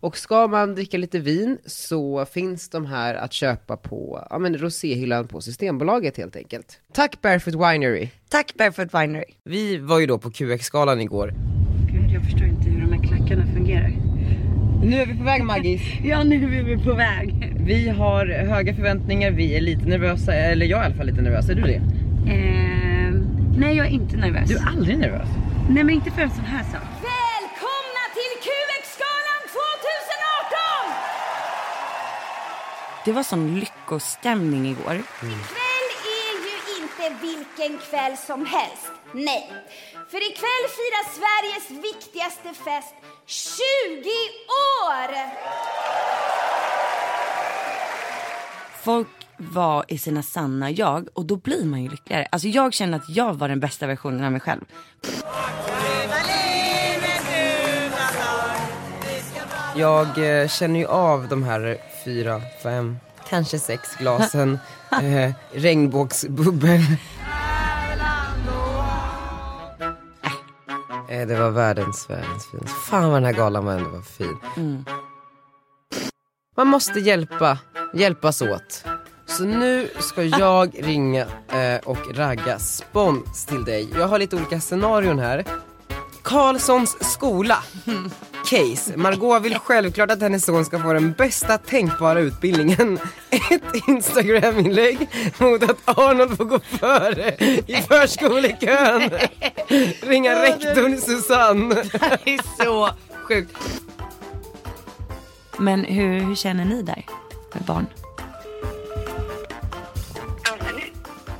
[0.00, 4.58] Och ska man dricka lite vin så finns de här att köpa på ja, men
[4.58, 6.80] roséhyllan på Systembolaget helt enkelt.
[6.92, 8.08] Tack Barefoot Winery!
[8.28, 9.24] Tack Barefoot Winery.
[9.44, 11.34] Vi var ju då på QX-galan igår.
[11.92, 13.92] Gud, jag förstår inte hur de här klackarna fungerar.
[14.82, 15.82] Nu är vi på väg Maggis.
[16.04, 17.56] Ja, nu är vi på väg.
[17.66, 21.22] Vi har höga förväntningar, vi är lite nervösa, eller jag är i alla fall lite
[21.22, 21.48] nervös.
[21.48, 21.82] Är du det?
[22.32, 23.12] Eh,
[23.58, 24.48] nej, jag är inte nervös.
[24.48, 25.28] Du är aldrig nervös.
[25.70, 26.97] Nej, men inte för en sån här sak.
[33.08, 34.94] Det var sån lyckostämning igår.
[34.94, 35.32] Ikväll
[36.04, 38.92] är ju inte vilken kväll som helst.
[39.12, 39.52] Nej,
[40.10, 42.94] för ikväll firar Sveriges viktigaste fest
[43.26, 43.60] 20
[44.84, 45.10] år!
[48.82, 52.28] Folk var i sina sanna jag och då blir man ju lyckligare.
[52.32, 54.64] Alltså jag känner att jag var den bästa versionen av mig själv.
[59.76, 62.96] Jag eh, känner ju av de här fyra, fem,
[63.28, 64.58] kanske sex glasen
[65.02, 66.80] eh, regnbågsbubbel.
[71.10, 72.74] Eh, det var världens, världens finaste.
[72.90, 74.84] Fan vad den här galan var ändå var fin.
[76.56, 77.58] Man måste hjälpa,
[77.94, 78.84] hjälpas åt.
[79.26, 83.88] Så nu ska jag ringa eh, och ragga spons till dig.
[83.98, 85.44] Jag har lite olika scenarion här.
[86.22, 87.58] Karlssons skola.
[88.50, 88.96] Case.
[88.96, 92.98] Margot vill självklart att hennes son ska få den bästa tänkbara utbildningen.
[93.50, 97.34] Ett Instagram-inlägg mot att Arnold får gå före
[97.66, 99.10] i förskolekön.
[100.02, 101.74] Ringa rektorn Susanne.
[102.24, 102.90] Det är så
[103.22, 103.56] sjukt.
[105.58, 107.06] Men hur, hur känner ni där
[107.54, 107.86] med barn?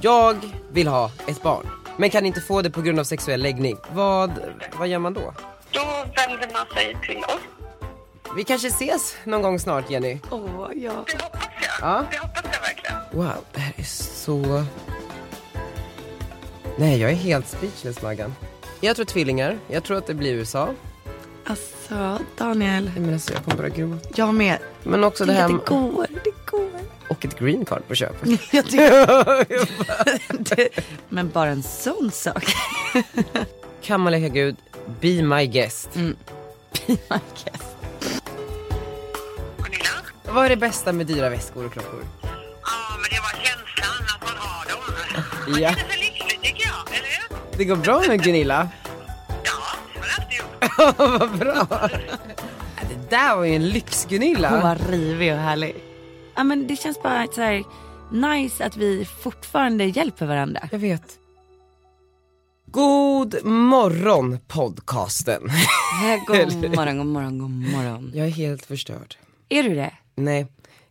[0.01, 0.37] Jag
[0.73, 3.77] vill ha ett barn, men kan inte få det på grund av sexuell läggning.
[3.93, 4.33] Vad,
[4.79, 5.35] vad gör man då?
[5.79, 5.85] Då
[6.17, 7.41] vänder man sig till oss.
[8.37, 10.19] Vi kanske ses någon gång snart Jenny.
[10.31, 11.05] Åh, ja.
[11.07, 11.91] Det hoppas jag.
[11.91, 12.05] Ja.
[12.11, 12.97] Det hoppas jag verkligen.
[13.13, 14.65] Wow, det här är så...
[16.77, 18.35] Nej, jag är helt speechless Maggan.
[18.81, 19.59] Jag tror tvillingar.
[19.69, 20.69] Jag tror att det blir USA.
[21.45, 24.09] Alltså Daniel, Nej, Men alltså, jag kommer bara gråta.
[24.15, 24.59] jag med.
[24.83, 25.49] Men också det Det, här...
[25.49, 26.71] det går, det går.
[27.11, 28.29] Och ett green card på köpet.
[28.53, 28.97] Jag tycker
[30.57, 30.69] det,
[31.09, 32.45] men bara en sån sak.
[33.83, 34.57] Kan man leka gud,
[35.01, 35.89] be my guest.
[35.97, 36.17] Mm.
[36.89, 36.97] I
[37.45, 37.63] guess.
[39.59, 39.91] Gunilla?
[40.25, 42.05] Vad är det bästa med dyra väskor och klockor?
[42.23, 42.29] Ja,
[43.01, 45.53] men det var känslan att man har dem.
[45.53, 45.69] Man Ja.
[45.75, 47.09] känner sig lycklig tycker jag, eller
[47.51, 47.59] hur?
[47.59, 48.69] Det går bra med Gunilla?
[49.45, 49.53] Ja,
[49.95, 51.21] det har det alltid gjort.
[51.21, 51.89] Vad bra.
[52.89, 54.51] Det där var ju en lyx-Gunilla.
[54.51, 55.77] Hon var rivig och härlig.
[56.35, 57.65] Ja men det känns bara så här
[58.13, 60.69] nice att vi fortfarande hjälper varandra.
[60.73, 61.03] Jag vet.
[62.71, 65.43] God morgon podcasten.
[66.27, 66.39] God
[66.77, 68.13] morgon, god morgon, god morgon.
[68.15, 69.15] Jag är helt förstörd.
[69.49, 69.93] Är du det?
[70.15, 70.47] Nej,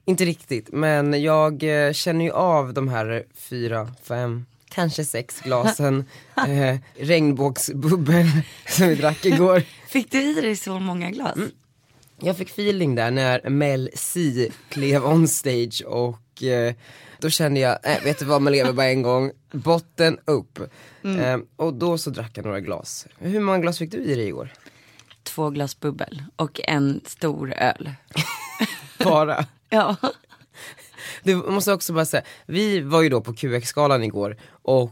[0.06, 0.70] inte riktigt.
[0.72, 6.06] Men jag eh, känner ju av de här fyra, fem, kanske sex glasen
[6.48, 8.26] eh, regnbågsbubbel
[8.70, 9.64] som vi drack igår.
[9.88, 11.38] Fick du i dig så många glas?
[12.20, 16.75] Jag fick feeling där när Mel C klev on stage och eh,
[17.20, 20.59] då kände jag, äh, vet du vad man lever bara en gång, botten upp.
[21.03, 23.08] Eh, och då så drack jag några glas.
[23.20, 24.54] Hur många glas fick du i dig igår?
[25.24, 27.92] Två glas bubbel och en stor öl.
[29.04, 29.45] Bara.
[29.69, 29.95] Ja.
[31.24, 34.92] Det måste också bara säga, vi var ju då på QX-galan igår och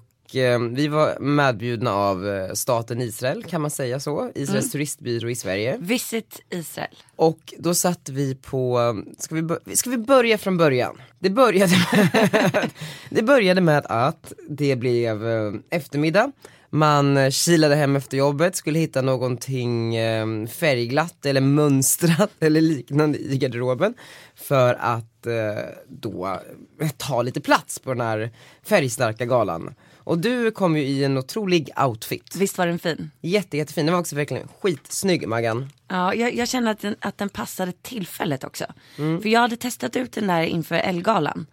[0.76, 4.32] vi var medbjudna av eh, staten Israel, kan man säga så?
[4.36, 5.78] Israels turistbyrå i Sverige.
[5.80, 6.96] Visit Israel.
[7.16, 11.02] Och då satt vi på, ska vi, ska vi börja från början?
[11.20, 12.70] Det började med,
[13.10, 16.32] det började med att det blev eh, eftermiddag,
[16.76, 23.18] man eh, kilade hem efter jobbet, skulle hitta någonting eh, färgglatt eller mönstrat eller liknande
[23.18, 23.94] i garderoben
[24.36, 26.40] för att eh, då
[26.82, 28.32] eh, ta lite plats på den här
[28.64, 29.76] färgstarka galan.
[30.06, 32.36] Och du kom ju i en otrolig outfit.
[32.36, 33.12] Visst var den fin?
[33.22, 35.70] Jätte, jättefin, den var också verkligen skitsnygg Maggan.
[35.88, 38.66] Ja, jag, jag känner att den, att den passade tillfället också.
[38.96, 41.46] För jag hade testat ut den där inför Elgalan.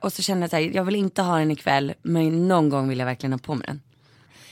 [0.00, 2.98] Och så kände jag att jag vill inte ha den ikväll, men någon gång vill
[2.98, 3.80] jag verkligen ha på mig den.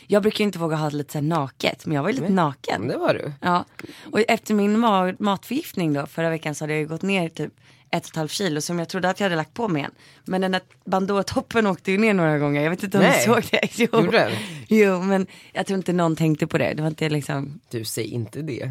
[0.06, 2.32] Jag brukar ju inte våga ha det lite så naket, men jag var ju lite
[2.32, 2.80] naken.
[2.80, 3.32] Men det var du.
[3.40, 3.64] Ja,
[4.12, 7.52] och efter min ma- matförgiftning då förra veckan så hade jag ju gått ner typ
[7.90, 9.92] ett och ett halvt kilo som jag trodde att jag hade lagt på mig igen.
[10.24, 13.24] Men den där bandåtoppen åkte ju ner några gånger, jag vet inte om Nej.
[13.26, 13.68] du såg det.
[13.76, 13.88] Jo.
[13.92, 14.32] Gjorde den?
[14.68, 16.74] jo, men jag tror inte någon tänkte på det.
[16.74, 18.70] Det var inte liksom, Du, säg inte det.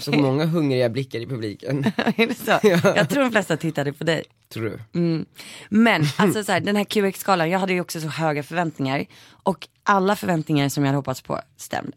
[0.00, 1.84] Så många hungriga blickar i publiken.
[1.96, 2.58] är det så?
[2.96, 4.24] Jag tror de flesta tittade på dig.
[4.48, 5.24] Tror du?
[5.68, 9.06] Men alltså så här, den här QX-skalan, jag hade ju också så höga förväntningar.
[9.42, 11.96] Och alla förväntningar som jag hade hoppats på stämde.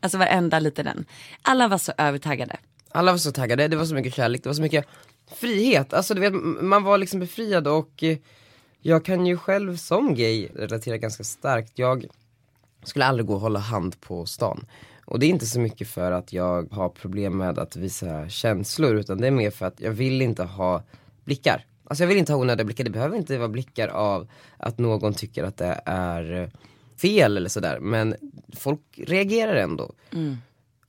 [0.00, 1.04] Alltså varenda liten den.
[1.42, 2.56] Alla var så övertaggade.
[2.90, 4.86] Alla var så taggade, det var så mycket kärlek, det var så mycket
[5.26, 5.92] frihet.
[5.92, 6.32] Alltså du vet,
[6.62, 8.18] man var liksom befriad och eh,
[8.80, 11.72] jag kan ju själv som gay relatera ganska starkt.
[11.78, 12.06] Jag
[12.82, 14.66] skulle aldrig gå och hålla hand på stan.
[15.04, 18.94] Och det är inte så mycket för att jag har problem med att visa känslor
[18.96, 20.82] utan det är mer för att jag vill inte ha
[21.24, 21.66] blickar.
[21.84, 25.14] Alltså jag vill inte ha onödiga blickar, det behöver inte vara blickar av att någon
[25.14, 26.48] tycker att det är eh,
[26.96, 27.78] fel eller sådär.
[27.80, 28.14] Men
[28.56, 29.92] folk reagerar ändå.
[30.12, 30.36] Mm.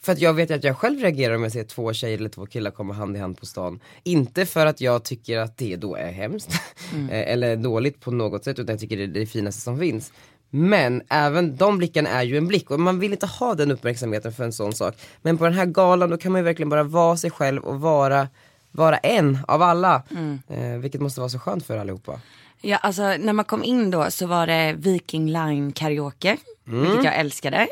[0.05, 2.45] För att jag vet att jag själv reagerar om jag ser två tjejer eller två
[2.45, 3.79] killar komma hand i hand på stan.
[4.03, 6.49] Inte för att jag tycker att det då är hemskt
[7.11, 10.11] eh, eller dåligt på något sätt utan jag tycker det är det finaste som finns.
[10.49, 14.33] Men även de blickarna är ju en blick och man vill inte ha den uppmärksamheten
[14.33, 14.95] för en sån sak.
[15.21, 17.79] Men på den här galan då kan man ju verkligen bara vara sig själv och
[17.79, 18.27] vara,
[18.71, 20.03] vara en av alla.
[20.47, 22.19] Eh, vilket måste vara så skönt för allihopa.
[22.61, 27.15] Ja, alltså när man kom in då så var det Viking Line karaoke, vilket jag
[27.15, 27.67] älskade.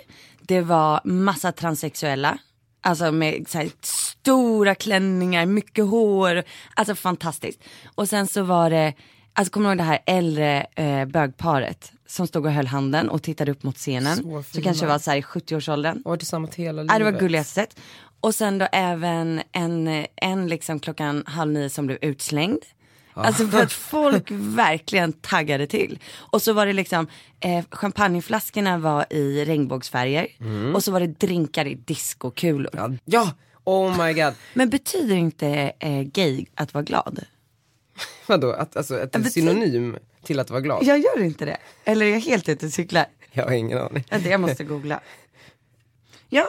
[0.48, 2.38] Det var massa transsexuella,
[2.82, 6.44] alltså med så här, stora klänningar, mycket hår,
[6.74, 7.60] alltså fantastiskt.
[7.96, 8.94] Och sen så var det,
[9.34, 13.22] alltså kommer du ihåg det här äldre eh, bögparet som stod och höll handen och
[13.24, 14.18] tittade upp mot scenen.
[14.18, 16.02] Så Så, kanske var så här i 70-årsåldern.
[16.06, 16.94] Och tillsammans hela livet.
[16.94, 17.80] Ja, det var gulligast sätt.
[18.20, 22.64] Och sen då även en, en liksom klockan halv nio som blev utslängd.
[23.14, 26.00] Alltså för att folk verkligen taggade till.
[26.16, 27.08] Och så var det liksom,
[27.40, 30.28] eh, champagneflaskorna var i regnbågsfärger.
[30.76, 32.70] Och så var det drinkar i discokulor.
[32.74, 33.34] Ja, ja,
[33.64, 34.34] oh my god.
[34.54, 37.26] Men betyder inte eh, gay att vara glad?
[38.28, 40.84] Vadå, att, alltså, att det är synonym till att vara glad?
[40.84, 41.58] Jag gör inte det.
[41.86, 43.06] Eller är jag helt ute och cyklar?
[43.32, 44.04] Jag har ingen aning.
[44.10, 45.00] Vänta, jag måste googla.
[46.30, 46.48] Ja,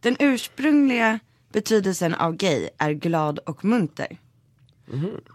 [0.00, 1.18] den ursprungliga
[1.52, 4.18] betydelsen av gay är glad och munter.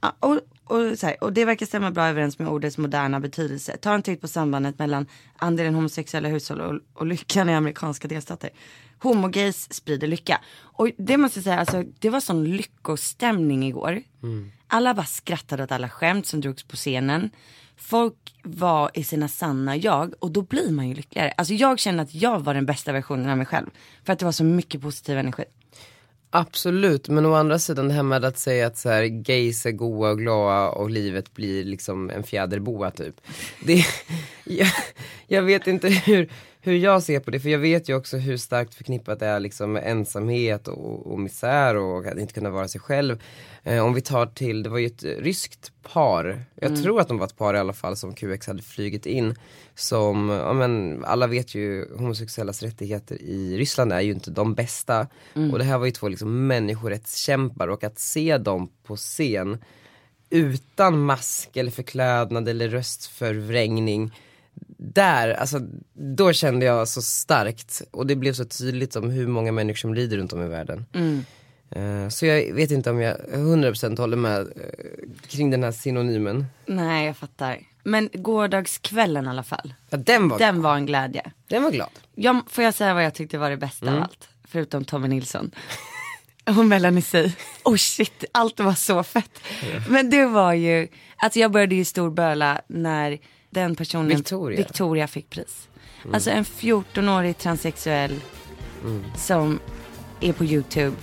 [0.02, 3.78] Ja, och, och, här, och det verkar stämma bra överens med ordets moderna betydelse.
[3.78, 5.06] Ta en titt på sambandet mellan
[5.38, 8.50] andelen homosexuella hushåll och, och lyckan i amerikanska delstater.
[9.00, 10.42] Homogays sprider lycka.
[10.58, 14.02] Och det måste jag säga, alltså, det var sån lyckostämning igår.
[14.68, 17.30] Alla bara skrattade åt alla skämt som drogs på scenen.
[17.78, 21.34] Folk var i sina sanna jag och då blir man ju lyckligare.
[21.38, 23.68] Alltså jag känner att jag var den bästa versionen av mig själv.
[24.04, 25.44] För att det var så mycket positiv energi.
[26.30, 29.72] Absolut, men å andra sidan det här med att säga att så här, gays är
[29.72, 33.16] goa och glada och livet blir liksom en fjäderboa typ.
[33.66, 33.86] Det,
[34.44, 34.72] jag,
[35.28, 36.30] jag vet inte hur,
[36.68, 39.40] hur jag ser på det, för jag vet ju också hur starkt förknippat det är
[39.40, 43.22] liksom med ensamhet och, och misär och att inte kunna vara sig själv.
[43.64, 47.18] Eh, om vi tar till, det var ju ett ryskt par, jag tror att de
[47.18, 49.36] var ett par i alla fall som QX hade flugit in.
[49.76, 55.08] Som, ja men alla vet ju homosexuellas rättigheter i Ryssland är ju inte de bästa.
[55.52, 59.58] Och det här var ju två liksom människorättskämpar och att se dem på scen
[60.30, 64.12] utan mask eller förklädnad eller röstförvrängning.
[64.80, 65.60] Där, alltså
[65.94, 69.94] då kände jag så starkt och det blev så tydligt om hur många människor som
[69.94, 70.86] lider runt om i världen.
[71.72, 74.48] Eh, Så jag vet inte om jag 100% håller med eh,
[75.28, 76.46] kring den här synonymen.
[76.66, 77.60] Nej jag fattar.
[77.84, 79.74] Men gårdagskvällen i alla fall.
[79.90, 81.32] Ja, den var, den, Den var en glädje.
[81.50, 81.90] var glad.
[82.16, 84.30] Jag, får jag säga vad jag tyckte var det bästa av allt?
[84.48, 85.52] Förutom Tommy Nilsson.
[86.58, 87.32] Och Melanie C.
[87.64, 89.40] Oh shit, allt var så fett.
[89.90, 90.88] Men det var ju,
[91.18, 93.18] alltså jag började ju storböla när
[93.50, 94.58] den personen, Victoria.
[94.58, 95.68] Victoria fick pris.
[96.14, 98.20] Alltså en 14-årig transsexuell
[99.16, 99.60] som
[100.20, 100.96] är på YouTube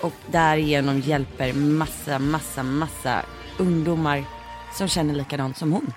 [0.00, 3.22] och därigenom hjälper massa, massa, massa
[3.58, 4.24] ungdomar
[4.74, 5.92] som känner likadant som hon.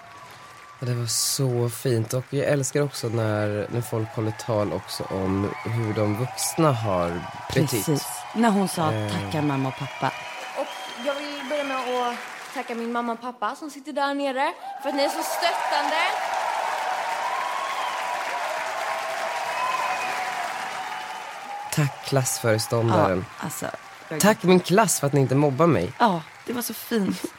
[0.80, 5.50] Det var så fint och jag älskar också när, när folk håller tal också om
[5.66, 7.10] hur de vuxna har
[7.54, 7.70] betytt.
[7.72, 8.06] Precis.
[8.36, 9.12] När hon sa Eh.
[9.12, 10.08] tacka mamma och pappa.
[10.58, 10.68] Och
[11.06, 12.16] jag vill börja med att
[12.54, 15.98] tacka min mamma och pappa som sitter där nere för att ni är så stöttande.
[21.72, 23.26] Tack klassföreståndaren.
[23.40, 23.66] Ja, alltså.
[24.10, 25.92] jag- Tack min klass för att ni inte mobbar mig.
[26.00, 27.22] Ja, det var så fint.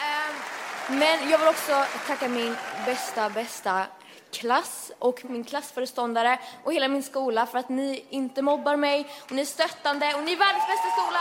[0.00, 3.86] Ehm, Men jag vill också tacka min bästa, bästa
[4.32, 9.32] klass och min klassföreståndare och hela min skola för att ni inte mobbar mig och
[9.32, 11.20] ni är stöttande och ni är världens bästa skola.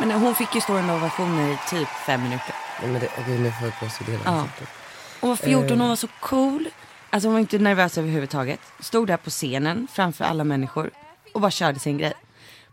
[0.00, 2.54] Men hon fick ju stående ovationer i typ fem minuter.
[2.82, 4.48] Nej, men det, okej, nu får jag hela Ja.
[5.20, 6.68] Hon var 14, hon var så cool.
[7.10, 8.60] Alltså hon var inte nervös överhuvudtaget.
[8.80, 10.90] Stod där på scenen framför alla människor
[11.34, 12.12] och bara körde sin grej.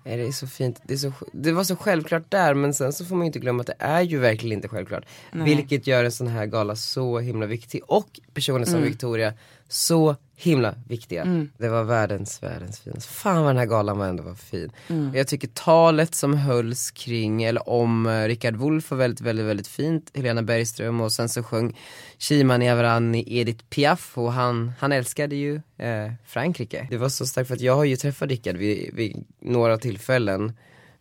[0.03, 0.81] Nej, det är så fint.
[0.83, 3.39] Det, är så, det var så självklart där men sen så får man ju inte
[3.39, 5.03] glömma att det är ju verkligen inte självklart.
[5.31, 5.55] Nej.
[5.55, 8.89] Vilket gör en sån här gala så himla viktig och personer som Mm.
[8.89, 9.33] Victoria
[9.71, 11.47] så himla viktiga.
[11.57, 13.13] Det var världens, världens finaste.
[13.13, 14.71] Fan vad den här galan var ändå var fin.
[14.87, 15.15] Mm.
[15.15, 19.67] Jag tycker talet som hölls kring, eller om uh, Rickard Wolff var väldigt, väldigt, väldigt
[19.67, 20.11] fint.
[20.13, 21.79] Helena Bergström och sen så sjöng
[22.19, 26.87] Shimani Avrani Edith Piaf och han, han älskade ju eh, Frankrike.
[26.89, 30.53] Det var så starkt för att jag har ju träffat Rickard vid, vid några tillfällen.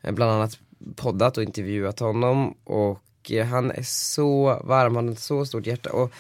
[0.03, 0.59] Eh, bland annat
[0.97, 5.67] poddat och intervjuat honom och eh, han är så varm, han har ett så stort
[5.67, 5.93] hjärta.
[5.93, 6.13] Och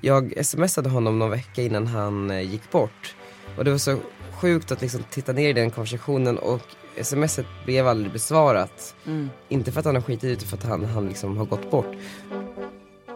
[0.00, 3.16] jag smsade honom någon vecka innan han eh, gick bort.
[3.56, 3.98] Och det var så
[4.40, 6.62] sjukt att liksom titta ner i den konversationen och
[7.02, 8.94] smset blev aldrig besvarat.
[9.06, 9.30] Mm.
[9.48, 11.96] Inte för att han har skitit utan för att han, han liksom har gått bort.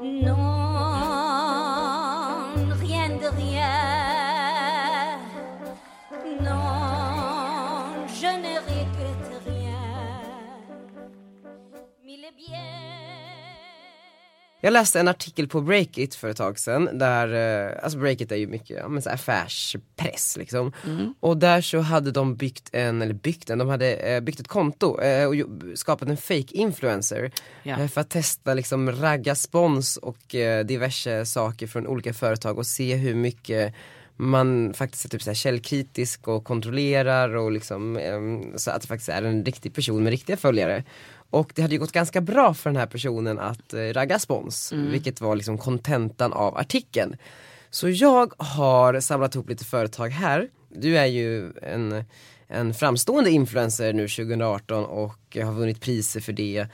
[0.01, 0.60] Non,
[14.61, 18.37] Jag läste en artikel på Breakit för ett tag sedan, där, eh, alltså Breakit är
[18.37, 20.73] ju mycket ja, men så affärspress liksom.
[21.21, 24.49] Och där så hade de byggt en, eller byggt en, de hade eh, byggt ett
[24.49, 25.35] konto eh, och
[25.75, 27.31] skapat en fake influencer.
[27.81, 32.95] Eh, för att testa liksom ragga spons och diverse saker från olika företag och se
[32.95, 33.75] hur mycket
[34.21, 39.09] man faktiskt är typ så källkritisk och kontrollerar och liksom ehm, så att det faktiskt
[39.09, 40.85] är en riktig person med riktiga följare.
[41.31, 44.73] Och det hade ju gått ganska bra för den här personen att eh, ragga spons,
[44.73, 47.17] vilket var liksom kontentan av artikeln.
[47.71, 50.49] Så jag har samlat ihop lite företag här.
[50.69, 52.05] Du är ju en,
[52.49, 56.67] en framstående influencer nu 2018 och har vunnit priser för det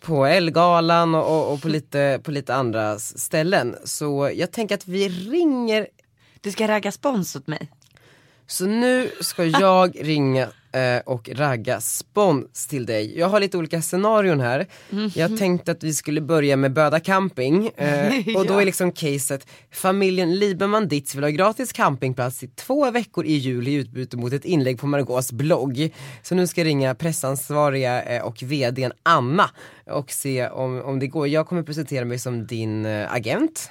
[0.00, 3.76] på Elgalan och, och, på, lite, på lite andra ställen.
[3.84, 5.86] Så jag tänker att vi ringer
[6.40, 7.68] Du ska ragga spons åt mig.
[8.46, 10.48] så nu ska jag ringa
[11.04, 13.18] och ragga spons till dig.
[13.18, 14.66] Jag har lite olika scenarion här.
[15.14, 17.70] Jag tänkte att vi skulle börja med Böda camping.
[17.76, 22.90] Eh, och då är liksom caset, familjen Lieberman Ditz vill ha gratis campingplats i två
[22.90, 25.94] veckor i juli i utbyte mot ett inlägg på Margaux blogg.
[26.22, 29.50] Så nu ska jag ringa pressansvariga eh, och vdn Anna
[29.86, 31.28] och se om, om det går.
[31.28, 33.70] Jag kommer presentera mig som din eh, agent,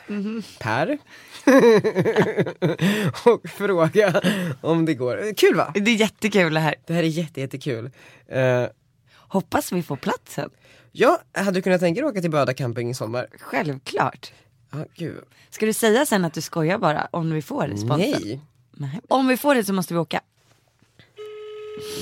[0.59, 0.97] Per.
[3.31, 4.21] och fråga
[4.61, 5.33] om det går.
[5.37, 5.71] Kul va?
[5.75, 6.75] Det är jättekul det här.
[6.87, 7.85] Det här är jätte, jättekul.
[8.35, 8.67] Uh,
[9.17, 10.49] Hoppas vi får platsen.
[10.91, 13.27] ja, hade du kunnat tänka dig att åka till Böda camping i sommar?
[13.39, 14.33] Självklart.
[14.71, 15.23] Ja, gud.
[15.49, 17.97] Ska du säga sen att du skojar bara om vi får sponsen?
[17.97, 18.41] Nej,
[18.71, 18.99] Nej.
[19.07, 20.21] Om vi får det så måste vi åka.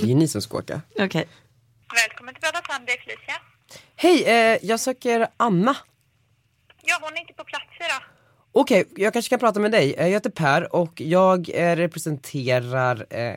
[0.01, 0.81] det är ni som ska åka.
[0.99, 1.27] Okej.
[2.07, 3.35] Välkommen till Böda Sand, det är Felicia.
[4.01, 5.75] Hej, eh, jag söker Anna.
[6.83, 8.01] Ja, hon är inte på plats idag.
[8.51, 9.93] Okej, jag kanske kan prata med dig.
[9.93, 13.35] Eh, Jag heter Per och jag eh, representerar eh,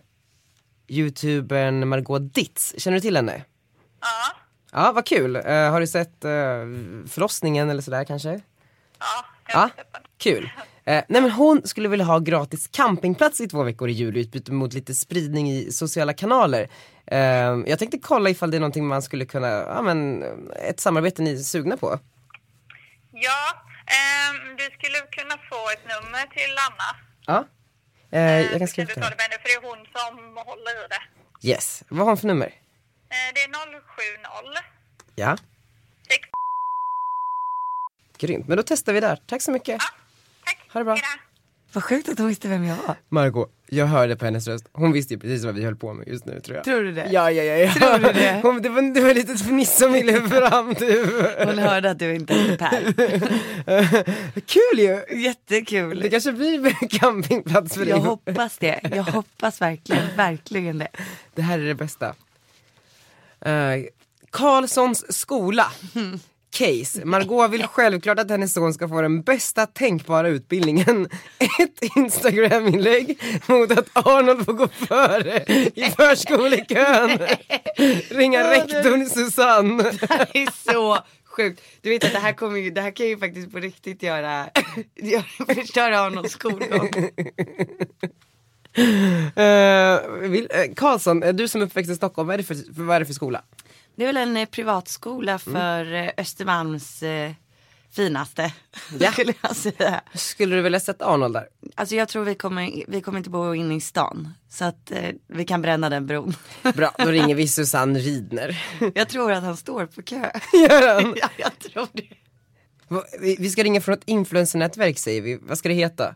[0.88, 2.74] youtubern Margot Ditz.
[2.78, 3.44] Känner du till henne?
[4.00, 4.36] Ja,
[4.72, 5.36] Ja, vad kul.
[5.36, 6.30] Eh, har du sett eh,
[7.08, 8.28] förlossningen eller sådär kanske?
[8.30, 8.40] ja,
[9.46, 10.02] jag Ja, har sett den.
[10.18, 10.50] kul.
[10.84, 14.22] Eh, nej men hon skulle vilja ha gratis campingplats i två veckor i juli i
[14.22, 16.68] utbyte mot lite spridning i sociala kanaler.
[17.06, 17.18] Eh,
[17.66, 20.22] jag tänkte kolla ifall det är någonting man skulle kunna, ja men
[20.68, 21.98] ett samarbete ni är sugna på.
[23.12, 26.96] Ja, ehm, du skulle kunna få ett nummer till Anna.
[27.26, 27.44] Ja.
[28.18, 29.10] Eh, jag kan Kan skriva du det ta här.
[29.10, 31.48] det med henne, för det är hon som håller i det.
[31.48, 32.46] Yes, vad har hon för nummer?
[32.46, 34.62] Eh, det är 070
[35.14, 35.36] Ja.
[36.08, 36.28] Sex.
[38.18, 39.16] Grymt, men då testar vi där.
[39.26, 39.80] Tack så mycket.
[39.80, 39.94] Tack.
[40.72, 40.96] Ha det bra.
[41.72, 42.96] Vad sjukt att hon visste vem jag var.
[43.08, 44.68] Margot, jag hörde på hennes röst.
[44.72, 46.64] Hon visste ju precis vad vi höll på med just nu tror jag.
[46.64, 47.08] Tror du det?
[47.10, 47.56] Ja, ja, ja.
[47.56, 47.72] ja.
[47.72, 48.40] Tror du det?
[48.42, 51.24] Hon, det, var, det var lite fniss som ville fram du.
[51.44, 52.92] Hon hörde att du inte hette Per.
[54.40, 55.22] Kul ju!
[55.22, 56.00] Jättekul.
[56.00, 57.90] Det kanske blir campingplats för dig.
[57.90, 58.80] Jag hoppas det.
[58.94, 60.88] Jag hoppas verkligen, verkligen det.
[61.34, 62.14] Det här är det bästa.
[63.46, 63.84] Uh,
[64.30, 65.66] Karlssons skola.
[66.52, 67.04] Case.
[67.04, 71.08] Margot vill självklart att hennes son ska få den bästa tänkbara utbildningen.
[71.58, 75.44] Ett Instagram-inlägg mot att Arnold får gå före
[75.74, 77.18] i förskolekön.
[78.10, 79.82] Ringa rektorn Susanne.
[80.00, 81.62] Det här är så sjukt.
[81.80, 84.46] Du vet att det här kommer ju, det här kan ju faktiskt på riktigt göra,
[84.94, 86.90] göra förstöra Arnolds skolgång.
[88.78, 93.00] Uh, Karlsson, du som är uppväxt i Stockholm, vad är det för, för, vad är
[93.00, 93.42] det för skola?
[93.96, 97.32] Det är väl en eh, privatskola för eh, Östermalms eh,
[97.92, 98.52] finaste.
[99.00, 99.12] Ja.
[99.12, 100.00] Skulle jag säga.
[100.14, 101.48] Skulle du vilja sätta Arnold där?
[101.74, 104.34] Alltså jag tror vi kommer, vi kommer inte bo inne i stan.
[104.48, 106.34] Så att eh, vi kan bränna den bron.
[106.74, 108.64] Bra, då ringer vi Susanne Ridner.
[108.94, 110.30] Jag tror att han står på kö.
[110.52, 111.14] Gör han?
[111.16, 112.08] Ja, jag tror det.
[113.38, 115.38] Vi ska ringa från ett influencernätverk säger vi.
[115.42, 116.14] Vad ska det heta?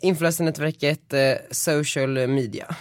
[0.00, 2.76] Influencernätverket eh, social media.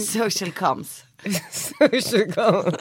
[0.00, 1.04] Social coms.
[1.42, 2.74] Social com.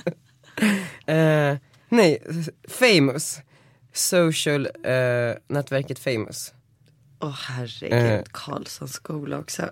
[1.16, 1.58] eh,
[1.90, 2.24] nej,
[2.68, 3.40] famous.
[3.94, 6.54] Social eh, nätverket famous.
[7.20, 8.22] Åh herregud, Eh.
[8.32, 9.70] Karlssons skola också.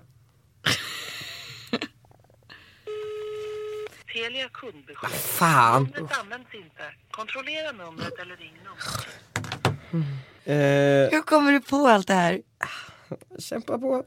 [4.12, 5.10] Telia kundbesked.
[5.10, 5.82] Fan.
[5.96, 6.82] Numret används inte.
[7.10, 9.06] Kontrollera numret eller ring numret.
[10.44, 12.42] Eh, Hur kommer du på allt det här?
[13.38, 14.04] kämpa på.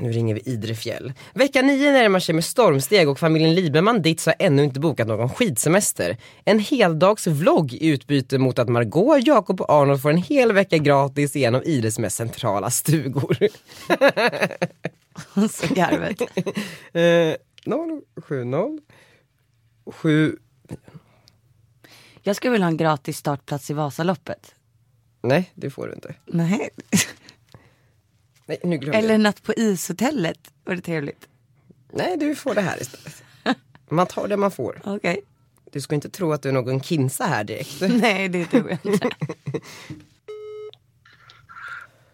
[0.00, 1.12] Nu ringer vi Idre fjäll.
[1.34, 5.28] Vecka 9 närmar sig med stormsteg och familjen Lieberman Ditz har ännu inte bokat någon
[5.28, 6.16] skidsemester.
[6.44, 10.78] En heldags vlogg i utbyte mot att Margot, Jakob och Arnold får en hel vecka
[10.78, 13.36] gratis av Idres mest centrala stugor.
[15.50, 16.20] Så garvet.
[16.92, 17.34] eh,
[18.22, 18.78] 070
[19.92, 20.36] 7
[22.22, 24.54] Jag skulle vilja ha en gratis startplats i Vasaloppet.
[25.22, 26.14] Nej, det får du inte.
[26.26, 26.70] Nej.
[28.46, 29.20] Nej, nu glömde Eller jag.
[29.20, 30.38] natt på ishotellet.
[30.64, 31.28] Var det trevligt?
[31.92, 33.22] Nej, du får det här istället.
[33.88, 34.80] Man tar det man får.
[34.84, 35.20] Okej.
[35.72, 37.80] Du ska inte tro att du är någon kinsa här direkt.
[37.80, 39.06] Nej, det tror jag inte.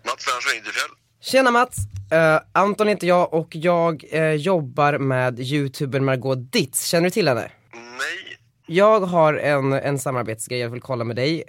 [0.04, 0.90] Mats Wernersson Idefjäll.
[1.20, 1.76] Tjena Mats!
[2.12, 6.86] Eh, Anton heter jag och jag eh, jobbar med youtubern Margot Ditz.
[6.86, 7.50] Känner du till henne?
[7.72, 8.38] Nej.
[8.66, 11.42] Jag har en, en samarbetsgrej jag vill kolla med dig.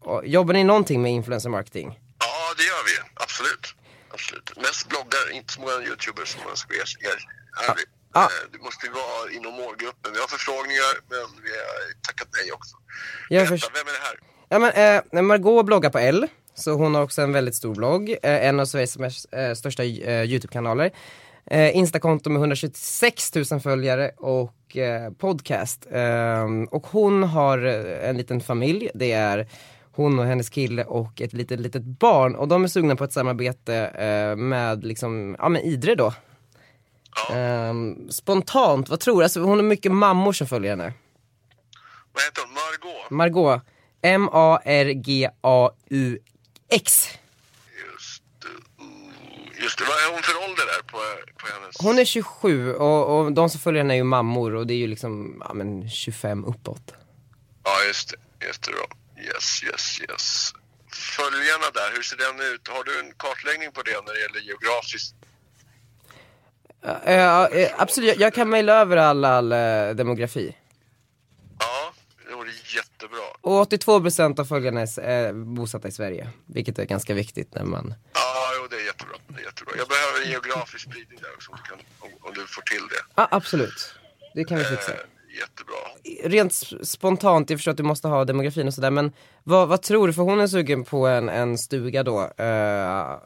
[0.00, 1.86] Och jobbar ni någonting med influencer marketing?
[2.18, 3.10] Ja, det gör vi.
[3.14, 3.74] Absolut.
[4.56, 7.18] Mest bloggar, inte så många youtubers som man ska er, er,
[7.70, 7.86] ärlig.
[8.12, 8.22] Ah.
[8.24, 10.12] Eh, Det måste ju vara inom målgruppen.
[10.12, 12.74] Vi har förfrågningar, men vi har tackat nej också.
[13.28, 14.16] Jag först- vem är det här?
[14.48, 14.72] Ja, men,
[15.18, 18.10] eh, Margot bloggar på L, så hon har också en väldigt stor blogg.
[18.10, 20.90] Eh, en av Sveriges mest, eh, största eh, YouTube-kanaler.
[21.50, 25.86] Eh, Instakonto med 126 000 följare och eh, podcast.
[25.92, 29.46] Eh, och hon har eh, en liten familj, det är
[29.94, 32.34] hon och hennes kille och ett litet, litet barn.
[32.34, 36.14] Och de är sugna på ett samarbete eh, med liksom, ja men Idre då.
[37.30, 37.74] Eh,
[38.10, 39.22] spontant, vad tror du?
[39.22, 40.92] Alltså, hon har mycket mammor som följer henne.
[42.12, 42.54] Vad heter hon?
[42.54, 43.10] Margot?
[43.10, 43.62] Margot.
[44.02, 44.58] M-A-R-G-A-U-X.
[49.64, 49.84] Just det.
[49.84, 50.98] Vad är hon för ålder där på,
[51.38, 51.76] på hennes?
[51.78, 54.78] Hon är 27 och, och de som följer henne är ju mammor och det är
[54.78, 56.94] ju liksom, ja men 25 uppåt.
[57.64, 58.46] Ja, just det.
[58.46, 58.96] Just det då.
[59.26, 60.52] Yes, yes, yes.
[60.92, 62.68] Följarna där, hur ser den ut?
[62.68, 65.14] Har du en kartläggning på det när det gäller geografiskt?
[67.04, 70.56] Ja, eh, absolut, jag, kan mejla över all, all eh, demografi.
[71.58, 71.92] Ja,
[72.28, 73.24] det vore jättebra.
[73.40, 77.94] Och 82% av följarna är bosatta i Sverige, vilket är ganska viktigt när man...
[78.12, 79.16] Ja, jo, det är jättebra.
[79.28, 79.74] Det är jättebra.
[79.78, 82.88] Jag behöver en geografisk spridning där också, om du, kan, om, om du får till
[82.90, 83.04] det.
[83.14, 83.94] Ja, absolut.
[84.34, 84.92] Det kan vi fixa.
[85.34, 86.28] Eh, jättebra.
[86.30, 86.54] Rent
[86.88, 89.12] spontant, jag förstår att du måste ha demografin och sådär, men
[89.44, 90.12] vad, vad tror du?
[90.12, 93.18] För hon är sugen på en, en stuga då, eh,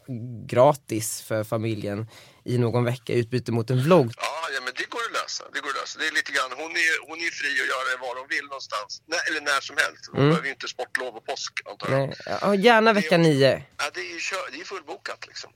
[0.47, 2.07] gratis för familjen
[2.44, 4.12] i någon vecka i utbyte mot en vlogg.
[4.16, 4.23] Ja,
[4.55, 5.44] ja, men det går att lösa.
[5.55, 5.99] Det går att lösa.
[5.99, 8.44] Det är lite grann, hon är, hon är fri att göra det var hon vill
[8.44, 9.03] någonstans.
[9.07, 10.03] Nej, eller när som helst.
[10.11, 10.29] Hon Mm.
[10.31, 11.99] behöver ju inte sportlov och påsk, antar jag.
[12.09, 13.53] Nej, ja, gärna vecka nio.
[13.77, 15.51] Ja, det är det är fullbokat liksom.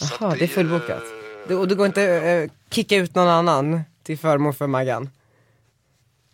[0.00, 1.02] Jaha, det är fullbokat.
[1.48, 5.10] Du, och du går inte eh, kicka ut någon annan till förmån för Maggan?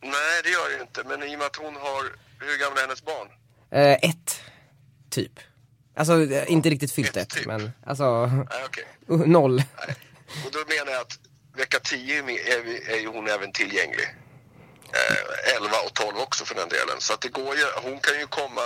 [0.00, 1.04] Nej, det gör det ju inte.
[1.04, 2.02] Men i och med att hon har,
[2.40, 3.28] hur gamla är hennes barn?
[3.70, 4.40] Eh, ett,
[5.10, 5.32] typ.
[5.96, 8.46] Alltså eh, inte riktigt fyllt ett, men alltså Nej,
[9.10, 9.62] uh, noll.
[10.46, 11.18] Och då menar jag att
[11.56, 14.04] vecka 10 är, ju hon även tillgänglig.
[14.92, 16.96] Eh, 11 och 12 också för den delen.
[16.98, 18.60] Så att det går ju, hon kan ju komma,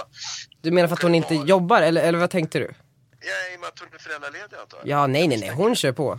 [0.61, 2.75] Du menar för att hon inte jobbar, eller, eller vad tänkte du?
[3.21, 4.89] ja, i och med att hon är föräldraledig antar jag.
[4.89, 6.19] Ja, nej, nej, nej, hon kör på.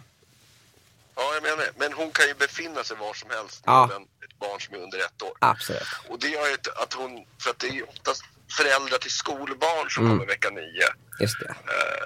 [1.15, 1.65] Ja, jag menar.
[1.77, 3.85] Men hon kan ju befinna sig var som helst Ja.
[3.87, 5.33] med en, ett barn som är under ett år.
[5.39, 5.87] Absolut.
[6.09, 7.11] Och det gör ju att- hon,
[7.43, 8.21] för att det är ju oftast
[8.57, 10.17] föräldrar till skolbarn som Mm.
[10.17, 10.63] kommer vecka 9.
[11.19, 11.49] Just det.
[11.49, 12.05] Eh,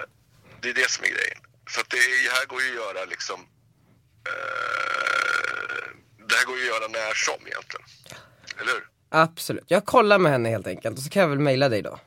[0.60, 1.38] det är det som är grejen.
[1.70, 3.40] Så att det är, här går ju att göra liksom,
[4.30, 5.88] eh,
[6.28, 7.86] det här går ju att göra när som egentligen.
[8.60, 8.86] Eller hur?
[9.08, 9.64] Absolut.
[9.68, 12.00] Jag kollar med henne helt enkelt och så kan jag väl mejla dig då.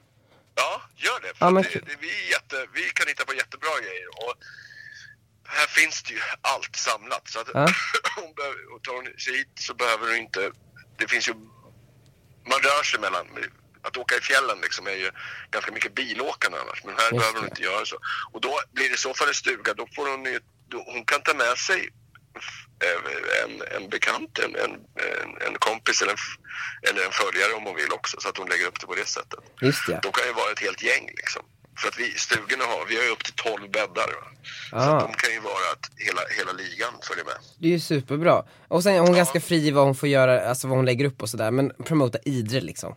[0.55, 1.27] Ja, gör det.
[1.37, 4.07] För Ja, men det, det, vi, jätte, vi kan hitta på jättebra grejer.
[4.09, 4.33] Och
[5.57, 7.27] här finns det ju allt samlat.
[7.29, 7.67] Så att Ja.
[8.15, 10.51] hon behöver, och tar hon sig hit så behöver hon inte...
[10.97, 11.33] Det finns ju...
[12.51, 13.27] Man rör sig mellan...
[13.81, 15.11] Att åka i fjällen liksom är ju
[15.51, 16.83] ganska mycket bilåkande annars.
[16.85, 17.49] Men här Just behöver hon det.
[17.49, 17.97] inte göra så.
[18.31, 19.73] Och då blir det i så fall en stuga.
[19.73, 20.39] Då får hon ju...
[20.67, 21.89] Då, hon kan ta med sig
[23.43, 24.71] en, en bekant, en, en,
[25.47, 26.17] en, kompis eller en,
[26.89, 29.05] eller en följare om hon vill också så att hon lägger upp det på det
[29.05, 29.39] sättet.
[29.61, 29.99] Just det.
[30.03, 31.41] De kan ju vara ett helt gäng liksom.
[31.81, 34.09] För att vi, stugorna har, vi har ju upp till 12 bäddar.
[34.69, 34.79] Så Ah.
[34.97, 37.35] att de kan ju vara att hela, hela ligan följer med.
[37.59, 38.43] Det är ju superbra.
[38.67, 41.21] Och sen är hon ganska fri vad hon får göra, alltså vad hon lägger upp
[41.21, 41.51] och sådär.
[41.51, 42.95] Men promota Idre liksom.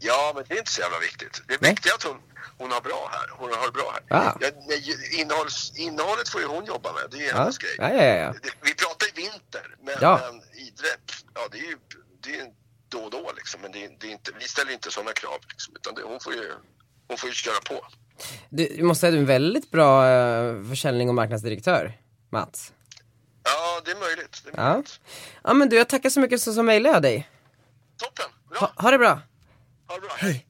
[0.00, 1.42] Ja, men det är inte så jävla viktigt.
[1.48, 2.16] Det är viktigt att hon,
[2.58, 3.26] hon har bra här.
[3.38, 4.18] Hon har det bra här.
[4.18, 4.36] Ah.
[4.40, 7.02] Ja, nej, innehålls, innehållet får ju hon jobba med.
[7.10, 7.36] Det är ju Ja.
[7.36, 7.74] hennes grej.
[7.78, 8.32] Ja, ja, ja, ja.
[8.42, 10.20] Det, vi pratar i vinter, men, Ja.
[10.24, 10.34] men
[10.66, 11.76] idrott, ja det är ju
[12.22, 12.46] det är
[12.88, 13.60] då och då liksom.
[13.60, 16.20] Men det, är- det är inte, vi ställer inte sådana krav liksom, utan det, hon,
[16.20, 16.52] får ju,
[17.10, 17.84] hon får ju köra på.
[18.48, 21.92] Du, jag måste säga att du är en väldigt bra uh, försäljning och marknadsdirektör,
[22.30, 22.72] Mats.
[23.44, 24.42] Ja, det är möjligt.
[24.44, 24.82] Det är Ja.
[25.44, 27.28] Ja men du, jag tackar så mycket så, så mejlade jag dig.
[27.96, 29.08] Toppen, Ha, ha det bra.
[29.88, 30.10] Ha det bra.
[30.18, 30.46] Hej.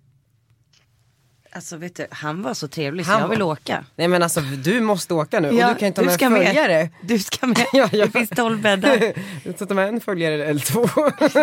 [1.53, 3.85] Alltså vet du, han var så trevlig så Han jag vill var- åka.
[3.97, 6.15] Nej men alltså du måste åka nu Ja, och du kan inte ta du med
[6.15, 6.47] ska en med.
[6.47, 6.91] följare.
[7.03, 7.57] Du ska med.
[7.73, 8.05] ja, ja.
[8.07, 9.13] Det finns 12 bäddar.
[9.45, 10.89] Du ska ta med en följare eller två.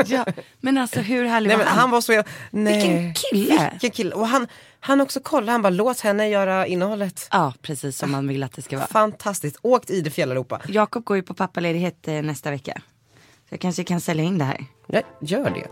[0.15, 0.25] ja,
[0.61, 1.79] men alltså hur härlig Nej var men han?
[1.79, 2.73] han var så, nej.
[2.73, 3.69] Vilken kille.
[3.71, 4.15] Vilken kille.
[4.15, 4.47] Och han,
[4.79, 7.27] han också kollade, han bara låt henne göra innehållet.
[7.31, 8.87] Ja, precis som man vill att det ska vara.
[8.87, 10.61] Fantastiskt, åkt i det fjällropa.
[10.67, 12.81] Jakob går ju på pappaledighet eh, nästa vecka.
[13.49, 14.65] Så jag kanske kan sälja in det här.
[14.87, 15.67] Ja, gör det.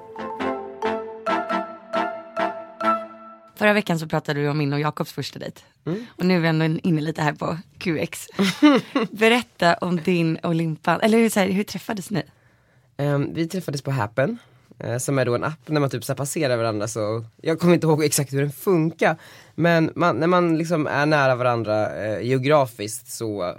[3.55, 5.61] Förra veckan så pratade vi om min och Jakobs första dejt.
[5.85, 6.05] Mm.
[6.09, 8.27] Och nu är vi ändå inne lite här på QX.
[9.11, 12.23] Berätta om din och Limpan, eller hur, så här, hur träffades ni?
[12.97, 14.37] Ehm, vi träffades på Happen,
[14.99, 17.87] som är då en app när man typ så passerar varandra så, jag kommer inte
[17.87, 19.17] ihåg exakt hur den funkar.
[19.55, 23.55] Men man, när man liksom är nära varandra eh, geografiskt så eh,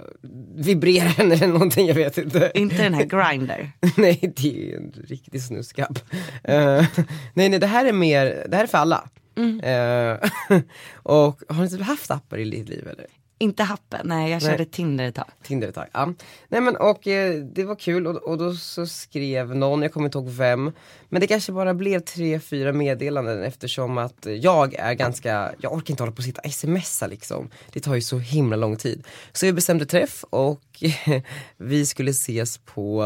[0.55, 2.51] vibrerar den eller någonting, jag vet inte.
[2.53, 3.71] Inte den här Grindr.
[3.97, 5.99] nej, det är en riktig snuskapp.
[6.43, 6.85] Eh,
[7.33, 9.09] nej, nej, det här är mer, det här är för alla.
[9.37, 9.59] Mm.
[9.59, 10.29] Eh,
[10.93, 13.05] och har ni typ haft appar i ditt liv eller?
[13.39, 14.65] Inte happen, nej jag körde Nej.
[14.65, 15.25] Tinder ett tag.
[15.43, 15.87] Tinder ett tag.
[15.91, 16.13] Ja.
[16.47, 20.05] Nej men och eh, det var kul och, och då så skrev någon, jag kommer
[20.05, 20.71] inte ihåg vem,
[21.09, 25.91] men det kanske bara blev tre, fyra meddelanden eftersom att jag är ganska, jag orkar
[25.91, 27.49] inte hålla på och sitta och smsa liksom.
[27.71, 29.07] Det tar ju så himla lång tid.
[29.31, 30.83] Så vi bestämde träff och
[31.57, 33.03] vi skulle ses på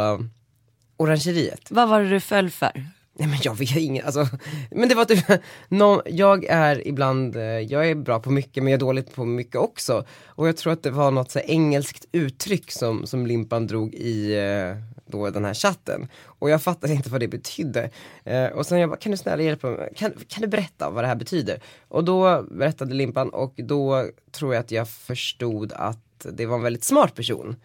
[0.97, 1.71] Orangeriet.
[1.71, 2.85] Vad var det du föll för?
[3.21, 4.27] Nej men jag vet inget, alltså,
[4.71, 5.25] men det var typ,
[5.67, 9.25] någon, jag är ibland, eh, jag är bra på mycket men jag är dålig på
[9.25, 10.05] mycket också.
[10.25, 13.93] Och jag tror att det var något så här engelskt uttryck som, som Limpan drog
[13.93, 16.07] i eh, då den här chatten.
[16.25, 17.89] Och jag fattade inte vad det betydde.
[18.23, 21.03] Eh, och sen jag bara, kan du snälla hjälpa mig, kan, kan du berätta vad
[21.03, 21.61] det här betyder?
[21.87, 26.63] Och då berättade Limpan och då tror jag att jag förstod att det var en
[26.63, 27.55] väldigt smart person.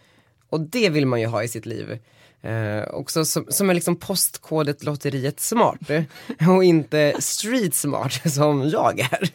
[0.48, 1.98] Och det vill man ju ha i sitt liv.
[2.42, 6.05] Eh, också som, som är liksom postkodet lotteriet smart eh,
[6.57, 9.31] och inte street smart som jag är.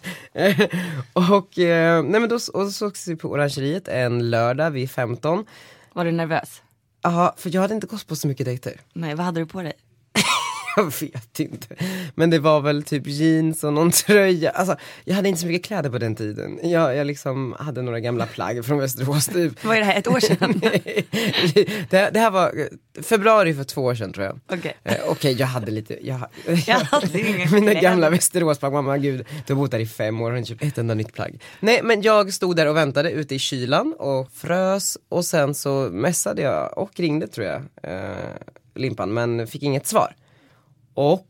[1.34, 5.46] Och eh, nej men då och så sågs vi på Orangeriet en lördag vid 15.
[5.94, 6.62] Var du nervös?
[7.02, 8.82] Ja, för jag hade inte gått på så mycket dejter.
[8.94, 9.74] Nej, vad hade du på dig?
[10.75, 11.67] Jag vet inte.
[12.15, 14.49] Men det var väl typ jeans och någon tröja.
[14.49, 16.60] Alltså, jag hade inte så mycket kläder på den tiden.
[16.63, 19.63] Jag, jag liksom hade några gamla plagg från Västerås typ.
[19.63, 20.62] Vad är det här, ett år sedan?
[21.89, 22.69] det, det här var
[23.01, 24.39] februari för två år sedan tror jag.
[24.51, 24.77] Okej.
[24.84, 26.19] Eh, Okej, jag hade lite, jag,
[26.67, 27.81] Jag hade inga mina kläder.
[27.81, 30.77] gamla Västeråsplagg, mamma gud, du har bott där i fem år och inte köpt ett
[30.77, 31.41] enda nytt plagg.
[31.60, 35.89] Nej men jag stod där och väntade ute i kylan och frös och sen så
[35.91, 38.15] messade jag och ringde tror jag, eh,
[38.75, 40.15] Limpan, men fick inget svar.
[40.93, 41.27] Och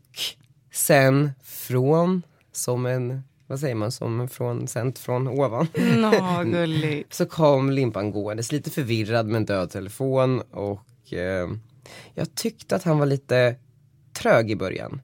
[0.72, 2.22] sen från,
[2.52, 5.68] som en, vad säger man, som från, sänt från ovan.
[5.96, 7.14] Nå, gulligt.
[7.14, 11.48] Så kom Limpan gåendes lite förvirrad med en död telefon och eh,
[12.14, 13.56] jag tyckte att han var lite
[14.12, 15.00] trög i början.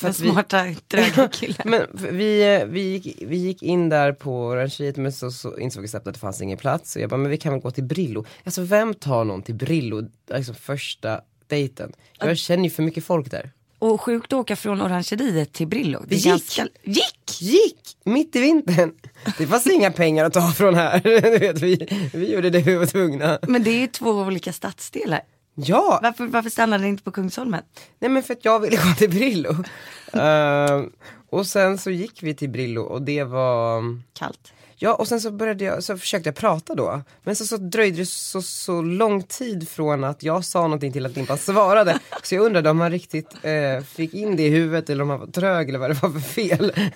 [0.00, 1.56] Den att vi- smarta, tröga killen.
[1.64, 1.82] Men
[2.16, 6.06] vi, vi, gick, vi gick in där på Orangeriet men så, så insåg vi snabbt
[6.06, 6.92] att det fanns ingen plats.
[6.92, 8.24] Så jag bara, men vi kan väl gå till Brillo.
[8.44, 11.92] Alltså vem tar någon till Brillo, liksom första dejten?
[12.20, 13.50] Jag känner ju för mycket folk där.
[13.78, 16.04] Och sjukt att åka från Orangeriet till Brillo.
[16.08, 16.26] Det gick.
[16.26, 17.40] ganska- Gick!
[17.40, 17.96] Gick!
[18.04, 18.92] Mitt i vintern.
[19.38, 21.00] Det fanns inga pengar att ta från här.
[21.04, 23.38] Du vet, vi, vi gjorde det vi var tvungna.
[23.42, 25.20] Men det är två olika stadsdelar.
[25.54, 26.00] Ja!
[26.02, 27.62] Varför, varför stannade ni inte på Kungsholmen?
[27.98, 29.54] Nej men för att jag ville gå till Brillo.
[30.12, 30.90] Ehm,
[31.30, 33.82] och sen så gick vi till Brillo och det var
[34.18, 34.52] Kallt.
[34.80, 37.02] Ja och sen så började jag, så försökte jag prata då.
[37.22, 41.06] Men så, så dröjde det så, så lång tid från att jag sa någonting till
[41.06, 41.98] att Limpan svarade.
[42.22, 45.20] Så jag undrade om han riktigt eh, fick in det i huvudet eller om han
[45.20, 46.72] var trög eller vad det var för fel.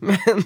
[0.00, 0.38] men,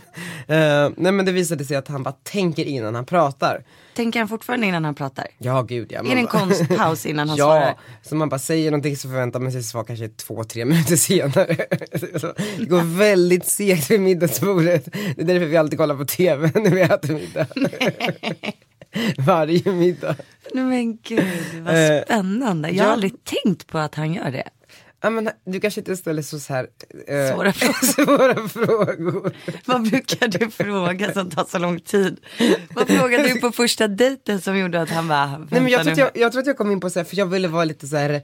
[0.47, 3.65] eh, nej men det visade sig att han bara tänker innan han pratar.
[3.95, 5.27] Tänker han fortfarande innan han pratar?
[5.39, 6.01] Ja gud ja.
[6.01, 7.77] Är det en konstpaus innan han ja, svarar?
[8.03, 11.57] så man bara säger någonting så förväntar man sig svar kanske två, tre minuter senare.
[12.59, 14.89] Det går väldigt segt vid middagsbordet.
[15.17, 17.47] Det är därför vi alltid kollar på TV när vi äter middag.
[19.19, 20.17] varje middag.
[20.55, 21.25] Nej men gud
[21.61, 22.69] vad spännande.
[22.69, 22.93] Jag har ja.
[22.93, 24.49] aldrig tänkt på att han gör det.
[25.05, 26.67] Ja, men, du kanske inte ställer så, så här,
[27.09, 27.87] eh, Svåra frågor.
[27.87, 29.33] svåra frågor.
[29.65, 32.21] Vad brukar du fråga som tar så lång tid?
[32.75, 35.85] Vad frågade du på första dejten som gjorde att han bara, Nej, men jag, tror
[35.85, 37.49] "Vänta att jag, jag tror att jag kom in på så här, för jag ville
[37.49, 38.23] vara lite så här,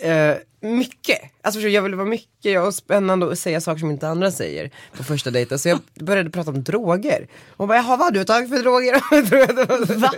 [0.00, 1.18] eh, mycket.
[1.42, 4.70] Alltså förstår jag ville vara mycket och spännande och säga saker som inte andra säger
[4.96, 5.58] på första dejten.
[5.58, 7.28] Så jag började prata om droger.
[7.56, 8.94] Och bara, jaha vad har du tagit för droger?
[8.94, 10.10] Att Va?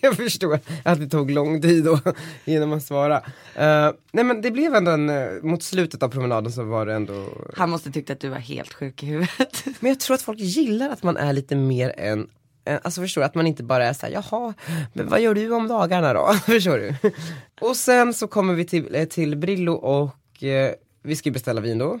[0.00, 2.00] jag förstår att det tog lång tid då,
[2.44, 3.16] innan man svara.
[3.54, 6.94] Eh, nej men det blev ändå en, eh, mot slutet av promenaden så var det
[6.94, 9.64] ändå Han måste tyckt att du var helt sjuk i huvudet.
[9.80, 12.28] men jag tror att folk gillar att man är lite mer än-
[12.82, 14.54] Alltså förstår du, att man inte bara är såhär, jaha,
[14.92, 16.32] men vad gör du om dagarna då?
[16.46, 17.10] förstår du?
[17.60, 21.60] Och sen så kommer vi till, eh, till Brillo och eh, vi ska ju beställa
[21.60, 22.00] vin då.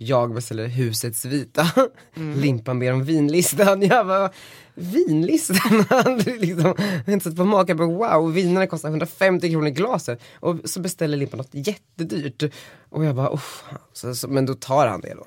[0.00, 1.66] Jag beställer husets vita.
[2.14, 3.82] Limpan ber om vinlistan.
[3.86, 4.30] Jag bara,
[4.74, 5.84] vinlistan?
[6.26, 6.74] Liksom,
[7.06, 10.22] inte sett på maken på wow, vinerna kostar 150 kronor glaset.
[10.34, 12.42] Och så beställer Limpan något jättedyrt.
[12.88, 13.64] Och jag bara, uff.
[13.92, 15.26] Så, så, men då tar han det då.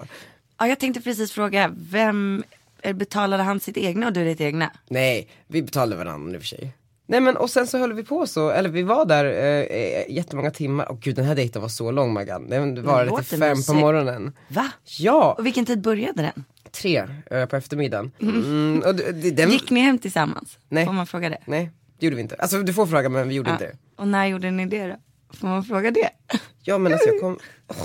[0.57, 2.60] Ja, jag tänkte precis fråga, vem eh,
[2.93, 4.71] betalade han sitt egna och du ditt egna?
[4.89, 6.73] Nej, vi betalade varandra i och för sig.
[7.07, 10.03] Nej men och sen så höll vi på så, eller vi var där eh, eh,
[10.09, 10.91] jättemånga timmar.
[10.91, 12.49] Och gud den här dejten var så lång Maggan.
[12.49, 14.31] Den varade till fem på morgonen.
[14.47, 14.71] Va?
[14.99, 16.43] Ja, Och vilken tid började den?
[16.71, 18.11] tre eh, på eftermiddagen.
[18.21, 20.57] Mm, och det, det, den, Gick ni hem tillsammans?
[20.69, 20.85] Nej.
[20.85, 21.37] Får man fråga det?
[21.45, 22.35] Nej, det gjorde vi inte.
[22.35, 23.53] Alltså du får fråga men vi gjorde Ja.
[23.53, 23.77] inte det.
[23.95, 24.95] Och när gjorde ni det då?
[25.33, 26.09] Får man fråga det?
[26.63, 27.75] Ja men alltså jag kom, åh,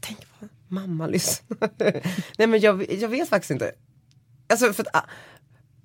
[0.00, 1.70] tänk på mamma lyssnar.
[2.38, 3.72] Nej men jag, jag vet faktiskt inte.
[4.46, 5.04] Alltså för att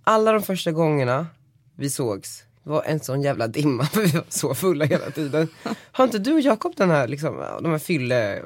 [0.03, 1.27] alla de första gångerna
[1.75, 5.47] vi sågs var en sån jävla dimma för vi var så fulla hela tiden.
[5.91, 8.43] Har inte du och Jakob den här liksom, de här fylle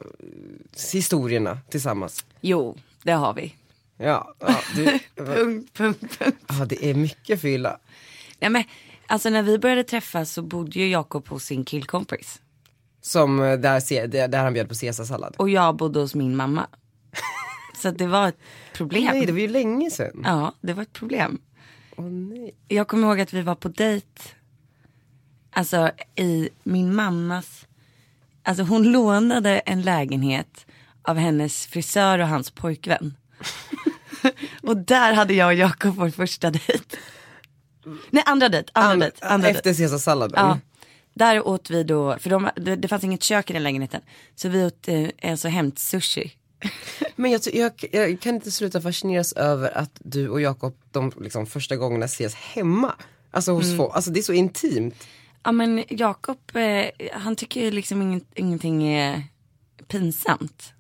[0.92, 2.26] historierna tillsammans?
[2.42, 3.56] Jo, det har vi.
[3.98, 6.38] Ja, ja, du, Punkt, punkt, punkt.
[6.48, 7.80] ja det är mycket fylla.
[8.40, 8.64] Nej men,
[9.08, 12.42] alltså när vi började träffas så bodde ju Jakob hos sin killkompis.
[13.02, 15.36] Som eh, där där han bjöd på caesarsallad.
[15.38, 16.68] Och jag bodde hos min mamma.
[17.82, 18.40] Så det var ett
[18.74, 19.06] problem.
[19.06, 20.22] Nej det var ju länge sedan.
[20.26, 21.42] Ja, det var ett problem.
[21.96, 22.56] Åh nej.
[22.68, 24.22] Jag kommer ihåg att vi var på dejt.
[25.52, 27.68] Alltså i min mammas.
[28.44, 30.66] Alltså hon lånade en lägenhet
[31.02, 33.18] av hennes frisör och hans pojkvän.
[34.62, 36.98] och där hade jag och Jakob vår första dejt.
[38.10, 39.26] Nej andra dejt, andra dejt.
[39.26, 39.50] Andra.
[39.50, 40.46] Efter caesarsalladen.
[40.46, 40.60] Ja.
[41.14, 44.02] Där åt vi då, för de, det, det fanns inget kök i den lägenheten.
[44.36, 46.32] Så vi åt eh, alltså hämtsushi.
[47.16, 51.46] Men jag, jag, jag kan inte sluta fascineras över att du och Jakob de liksom
[51.46, 52.94] första gångerna ses hemma.
[53.32, 53.78] Alltså hos Mm.
[53.78, 54.96] folk, alltså det är så intimt.
[55.44, 59.24] Ja men Jakob, eh, han tycker ju liksom inget, ingenting är
[59.88, 60.74] pinsamt.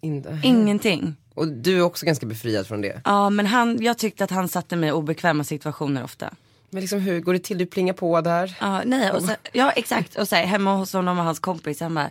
[0.00, 1.16] In, Ingenting.
[1.34, 3.00] Och du är också ganska befriad från det.
[3.04, 6.34] Ja men han, jag tyckte att han satte mig i obekväma situationer ofta.
[6.70, 7.58] Men liksom hur går det till?
[7.58, 8.56] Du plingar på där?
[8.60, 10.16] Ja, nej, så, ja exakt.
[10.18, 12.10] Och så här, hemma hos honom och hans kompis, han bara,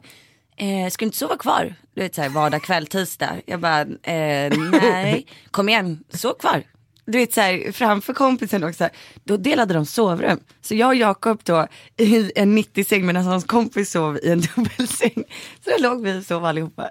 [0.62, 1.76] eh, ska du inte sova kvar?
[1.94, 3.42] Du vet så här, vardag, kväll, tisdag.
[3.46, 6.64] Jag bara, eh, nej, kom igen, sov kvar.
[7.06, 8.90] Du vet så här, framför kompisen också.
[9.24, 10.40] Då delade de sovrum.
[10.62, 15.24] Så jag och Jakob då i en 90-säng medan hans kompis sov i en dubbelsäng.
[15.64, 16.90] Så då låg vi och sov allihopa.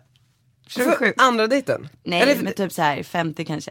[0.68, 1.88] För andra dejten?
[2.04, 3.70] Nej, Eller- men typ så här 50 kanske.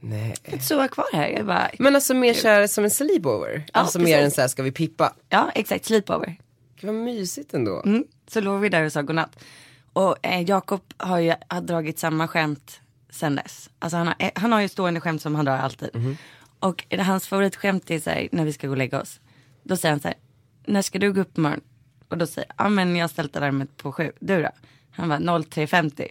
[0.00, 0.34] Nej.
[0.62, 1.28] Sova kvar här.
[1.28, 3.64] Jag bara, Men alltså mer så här, som en sleepover?
[3.72, 4.14] Ja, alltså precis.
[4.14, 5.14] mer än så här, ska vi pippa?
[5.28, 6.36] ja exakt, sleepover.
[6.80, 7.82] Gud vad mysigt ändå.
[7.86, 8.04] Mm.
[8.26, 9.44] Så låg vi där och sa godnatt.
[9.92, 12.80] Och eh, Jakob har ju har dragit samma skämt
[13.10, 13.70] sen dess.
[13.78, 16.16] Alltså han har, eh, han har ju stående skämt som han drar alltid.
[16.58, 19.20] Och eh, hans favoritskämt är så här, när vi ska gå och lägga oss.
[19.62, 20.16] Då säger han så här,
[20.66, 21.60] när ska du gå upp imorgon?
[22.08, 24.12] Och då säger jag, ja men jag har ställt alarmet på sju.
[24.18, 24.48] Du då?
[24.90, 26.08] Han bara 03.50.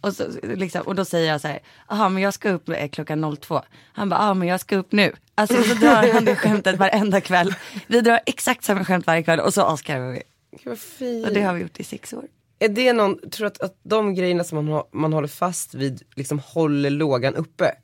[0.00, 2.88] Och, så, liksom, och då säger jag så här, jaha men jag ska upp eh,
[2.88, 3.62] klockan 02.
[3.92, 5.12] Han bara, ja men jag ska upp nu.
[5.34, 7.54] Alltså så drar han det skämtet varenda kväll.
[7.86, 10.22] Vi drar exakt samma skämt varje kväll och så asgarvar vi.
[10.50, 11.26] Gud vad fint.
[11.26, 12.24] Och det har vi gjort i sex år.
[12.58, 16.02] Är det någon, tror du att, att de grejerna som man, man håller fast vid
[16.14, 17.74] liksom håller lågan uppe?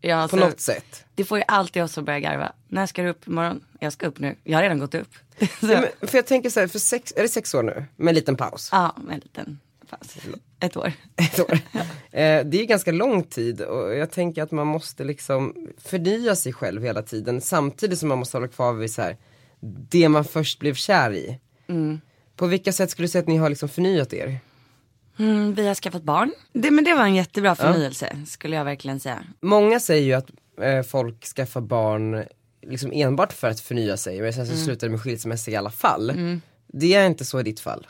[0.00, 1.04] Ja, På alltså, något sätt?
[1.14, 2.52] Det får ju alltid oss att börja garva.
[2.68, 3.64] När ska du upp imorgon?
[3.80, 4.36] Jag ska upp nu.
[4.44, 5.14] Jag har redan gått upp.
[5.60, 7.84] Ja, för jag tänker så här, för sex, är det sex år nu?
[7.96, 8.68] Med en liten paus?
[8.72, 9.58] ja, med en liten
[9.90, 10.16] paus.
[10.60, 10.92] Ett år.
[11.16, 11.58] Ett år.
[12.10, 16.36] Eh, det är ju ganska lång tid och jag tänker att man måste liksom förnya
[16.36, 19.16] sig själv hela tiden samtidigt som man måste hålla kvar vid så här,
[19.90, 21.38] det man först blev kär i.
[21.68, 22.00] Mm.
[22.36, 24.40] På vilka sätt skulle du säga att ni har liksom förnyat er?
[25.18, 26.32] Mm, vi har skaffat barn.
[26.52, 29.24] Det, men det var en jättebra förnyelse, skulle jag verkligen säga.
[29.40, 30.30] Många säger ju att
[30.62, 32.24] eh, folk skaffar barn
[32.62, 34.64] liksom enbart för att förnya sig, men sen så Mm.
[34.64, 36.12] slutar det med skilsmässa i alla fall.
[36.66, 37.86] Det är inte så i ditt fall.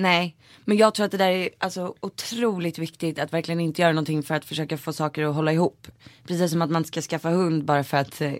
[0.00, 3.92] Nej, men jag tror att det där är alltså, otroligt viktigt att verkligen inte göra
[3.92, 5.86] någonting för att försöka få saker att hålla ihop.
[6.26, 8.32] Precis som att man ska skaffa hund bara för att eh,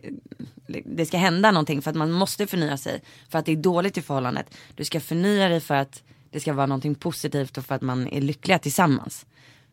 [0.85, 1.83] det ska hända någonting.
[1.83, 3.03] För att man måste förnya sig.
[3.29, 4.55] För att det är dåligt i förhållandet.
[4.75, 8.09] Du ska förnya dig för att det ska vara någonting positivt och för att man
[8.09, 9.27] är lyckliga tillsammans.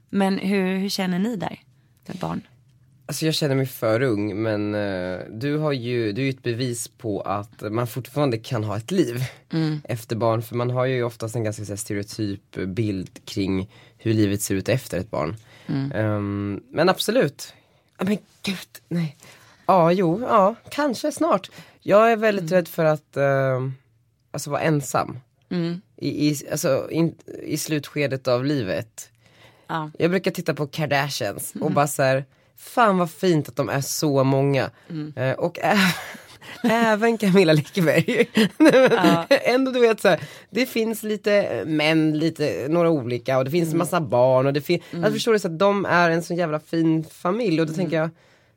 [0.10, 1.60] Men hur, hur känner ni där
[2.08, 2.42] med barn?
[3.08, 6.44] Alltså jag känner mig för ung men eh, du har ju, du är ju ett
[6.44, 9.82] bevis på att man fortfarande kan ha ett liv Mm.
[9.84, 10.42] efter barn.
[10.42, 14.70] För man har ju oftast en ganska här, stereotyp bild kring hur livet ser ut
[14.70, 15.36] efter ett barn.
[15.68, 15.92] Mm.
[15.92, 17.54] Ehm, men absolut.
[18.00, 19.18] Men gud, nej.
[19.66, 21.52] Ja, jo, ja, kanske snart.
[21.82, 23.70] Jag är väldigt rädd för att uh,
[24.32, 25.20] alltså vara ensam.
[25.50, 25.82] Mm.
[25.98, 29.10] I, i, alltså, in, I slutskedet av livet.
[29.68, 29.92] Ja.
[30.00, 31.74] Jag brukar titta på Kardashians och Mm.
[31.74, 32.26] bara så här,
[32.58, 34.70] fan vad fint att de är så många.
[34.90, 35.14] Mm.
[35.16, 35.94] Eh, och ä-
[36.64, 38.30] även Camilla Läckberg.
[39.30, 43.74] Ändå du vet så här, det finns lite män, lite, några olika och det finns
[43.74, 45.04] massa barn och det finns, Mm.
[45.04, 47.98] jag förstår det så att de är en så jävla fin familj och då tänker
[47.98, 48.10] jag,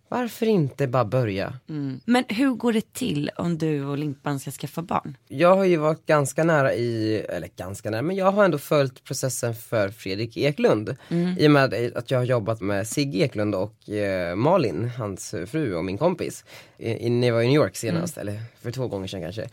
[0.09, 1.53] varför inte bara börja?
[1.69, 2.01] Mm.
[2.05, 5.17] Men hur går det till om du och Limpan ska skaffa barn?
[5.29, 9.05] Jag har ju varit ganska nära i, eller ganska nära, men jag har ändå följt
[9.05, 10.97] processen för Fredrik Eklund.
[11.09, 11.39] Mm.
[11.39, 15.75] I och med att jag har jobbat med Sigge Eklund och eh, Malin, hans fru
[15.75, 16.45] och min kompis.
[16.79, 19.49] I, i, när jag var i New York senast, eller för två gånger sedan kanske.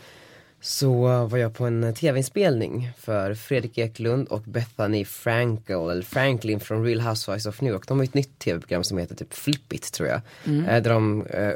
[0.65, 6.85] Så var jag på en tv-inspelning för Fredrik Eklund och Bethany Frankel, eller Franklin från
[6.85, 7.87] Real Housewives of New York.
[7.87, 10.21] De har ett nytt tv-program som heter typ Flip It tror jag.
[10.45, 10.65] Mm.
[10.65, 11.51] Eh, där de eh,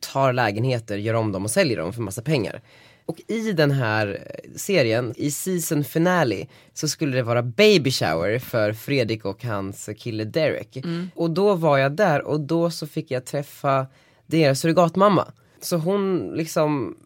[0.00, 2.60] tar lägenheter, gör om dem och säljer dem för massa pengar.
[3.06, 8.38] Och i den här eh, serien, i season finale, så skulle det vara baby shower
[8.38, 10.76] för Fredrik och hans kille Derek.
[10.76, 11.10] Mm.
[11.14, 13.86] Och då var jag där och då så fick jag träffa
[14.26, 15.32] deras surrogatmamma.
[15.60, 16.96] Så hon liksom,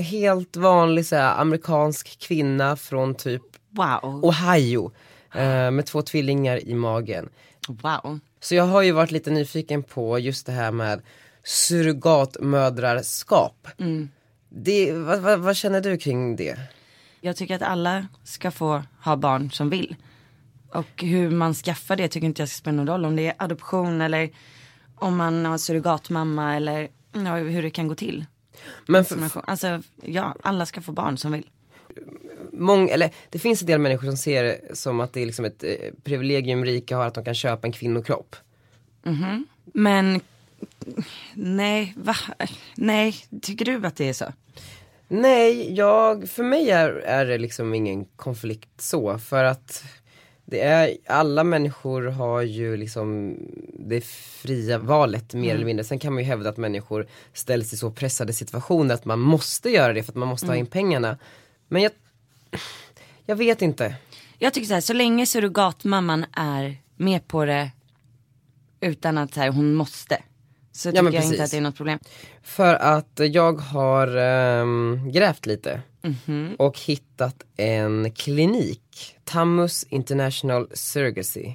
[0.00, 4.24] helt vanlig så här, amerikansk kvinna från typ Wow.
[4.24, 4.92] Ohio.
[5.34, 7.28] Eh, med två tvillingar i magen.
[7.68, 8.20] Wow.
[8.40, 11.02] Så jag har ju varit lite nyfiken på just det här med
[11.44, 13.68] surrogatmödrarskap.
[13.78, 14.08] Mm.
[14.48, 16.58] Det, vad, vad, vad känner du kring det?
[17.20, 19.96] Jag tycker att alla ska få ha barn som vill.
[20.72, 23.04] Och hur man skaffar det tycker inte jag ska spela någon roll.
[23.04, 24.30] Om det är adoption eller
[24.96, 28.24] om man har surrogatmamma eller ja, hur det kan gå till.
[28.86, 29.42] Men för.
[29.46, 31.50] Alltså ja, alla ska få barn som vill.
[32.52, 35.44] mång, eller, det finns en del människor som ser det som att det är liksom
[35.44, 38.36] ett eh, privilegium rika har att de kan köpa en kvinnokropp.
[39.02, 39.46] Mhm.
[39.64, 40.20] Men
[41.34, 42.16] nej, va?
[42.74, 44.32] Nej, tycker du att det är så?
[45.08, 49.84] Nej, jag, för mig är, är det liksom ingen konflikt så för att
[50.50, 53.36] det är, alla människor har ju liksom
[53.78, 55.54] det fria valet mer Mm.
[55.56, 55.84] eller mindre.
[55.84, 59.70] Sen kan man ju hävda att människor ställs i så pressade situationer att man måste
[59.70, 60.60] göra det för att man måste ha Mm.
[60.60, 61.18] in pengarna.
[61.68, 61.92] Men jag,
[63.26, 63.94] jag vet inte.
[64.38, 67.70] Jag tycker så här, så länge surrogatmamman är med på det
[68.80, 70.22] utan att så här, hon måste.
[70.72, 71.98] Så Ja, tycker jag inte att det är något problem.
[72.42, 76.54] För att jag har ehm, grävt lite Mhm.
[76.58, 81.52] och hittat en klinik, Tammus International Surrogacy.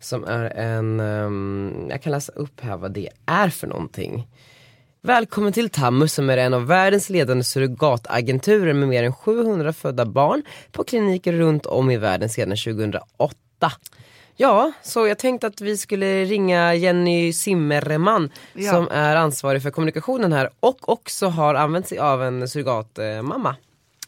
[0.00, 4.28] Som är en, ehm, jag kan läsa upp här vad det är för någonting.
[5.02, 10.06] Välkommen till Tammus som är en av världens ledande surrogatagenturer med mer än 700 födda
[10.06, 10.42] barn
[10.72, 13.72] på kliniker runt om i världen sedan 2008.
[14.42, 18.70] Ja, så jag tänkte att vi skulle ringa Jenny Zimmerman Ja.
[18.72, 23.56] som är ansvarig för kommunikationen här och också har använt sig av en surrogatmamma.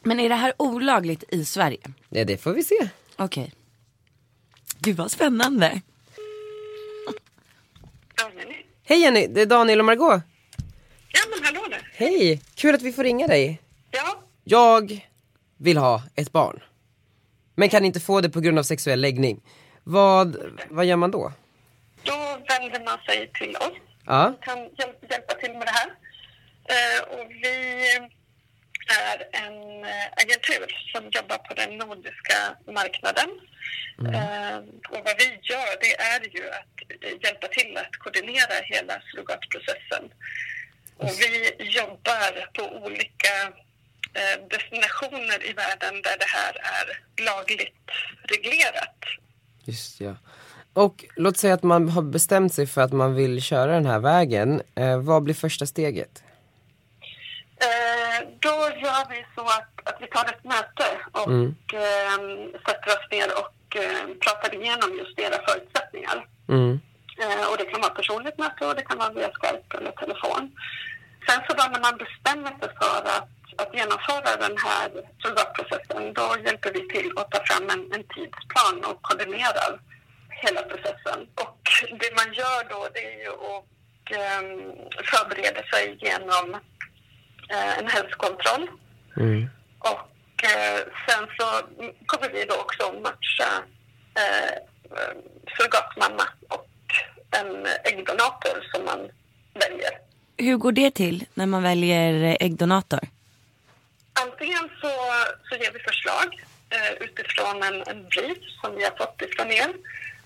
[0.02, 1.78] Men är det här olagligt i Sverige?
[2.08, 2.88] Ja, det får vi se.
[3.16, 3.52] Okej.
[4.78, 5.80] Gud vad spännande.
[8.84, 10.20] Hej Jenny, det är Daniel och Margot.
[11.08, 11.90] Ja, men hallå där.
[11.94, 13.60] Hej, kul att vi får ringa dig.
[13.90, 15.08] Ja, Jag
[15.56, 16.60] vill ha ett barn.
[17.54, 19.40] Men kan inte få det på grund av sexuell läggning.
[19.84, 20.36] Vad,
[20.70, 21.32] vad gör man då?
[22.02, 23.78] då vänder man sig till oss.
[24.06, 24.34] Ja.
[24.40, 25.90] Vi kan hjälp, hjälpa till med det här.
[26.74, 27.86] Eh, och vi
[29.06, 33.30] är en eh, agentur som jobbar på den nordiska marknaden.
[33.98, 34.56] Eh,
[34.90, 40.04] och vad vi gör det är ju att hjälpa till att koordinera hela surrogatprocessen.
[40.96, 43.52] Och vi jobbar på olika
[44.50, 46.86] destinationer i världen där det här är
[47.24, 47.90] lagligt
[48.22, 48.98] reglerat.
[49.64, 50.14] Just ja.
[50.74, 53.98] Och låt säga att man har bestämt sig för att man vill köra den här
[53.98, 54.62] vägen.
[54.74, 56.22] Eh, vad blir första steget?
[57.66, 58.48] Eh, då
[58.84, 61.54] gör vi så att, att vi tar ett möte och Mm.
[61.72, 62.18] eh,
[62.66, 66.26] sätter oss ner och eh, pratar igenom just era förutsättningar.
[66.48, 66.80] Mm.
[67.22, 70.42] Eh, och det kan vara personligt möte och det kan vara via Skype eller telefon.
[71.28, 74.90] Sen så då när man bestämmer sig för att att genomföra den här
[75.22, 79.80] surrogatprocessen, då hjälper vi till att ta fram en, en tidsplan och koordinerar
[80.28, 81.18] hela processen.
[81.34, 81.58] Och
[82.00, 83.64] det man gör då, det är ju att
[84.22, 84.74] um,
[85.10, 86.54] förbereda sig genom
[87.54, 88.70] eh, en hälsokontroll.
[89.78, 91.46] Och eh, sen så
[92.06, 93.50] kommer vi då också matcha
[94.22, 94.52] eh,
[94.98, 95.14] eh,
[95.56, 96.68] surrogatmamma och
[97.30, 98.98] en äggdonator som man
[99.54, 99.90] väljer.
[100.36, 103.00] Hur går det till när man väljer äggdonator?
[104.12, 104.92] Antingen så,
[105.48, 109.72] så ger vi förslag eh, utifrån en, en brief som vi har fått ifrån er.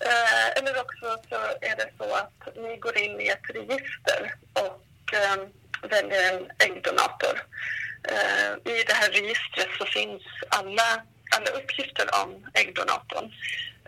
[0.01, 5.15] Eh, eller också så är det så att ni går in i ett register och
[5.15, 5.37] eh,
[5.83, 7.43] väljer en äggdonator.
[8.09, 11.03] Eh, I det här registret så finns alla,
[11.37, 13.33] alla uppgifter om äggdonatorn.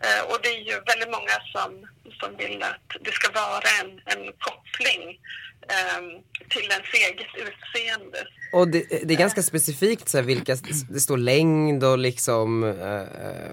[0.03, 1.87] Eh, och det är ju väldigt många som,
[2.21, 5.21] som vill att det ska vara en, en koppling
[5.69, 6.01] eh,
[6.49, 8.19] till ens eget utseende.
[8.53, 10.57] Och det, det är ganska specifikt så här, vilka,
[10.91, 13.03] det står längd och liksom, eh,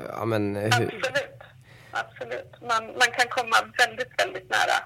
[0.10, 1.36] ja men hur, Absolut.
[1.91, 2.52] Absolut.
[2.62, 4.78] Man, man kan komma väldigt, väldigt nära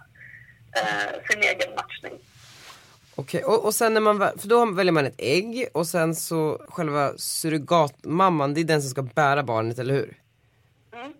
[0.76, 2.20] eh, sin egen matchning.
[3.16, 6.62] Okej, och, och sen när man, för då väljer man ett ägg och sen så
[6.70, 10.18] själva surrogatmamman, det är den som ska bära barnet, eller hur?
[10.93, 11.14] Mm.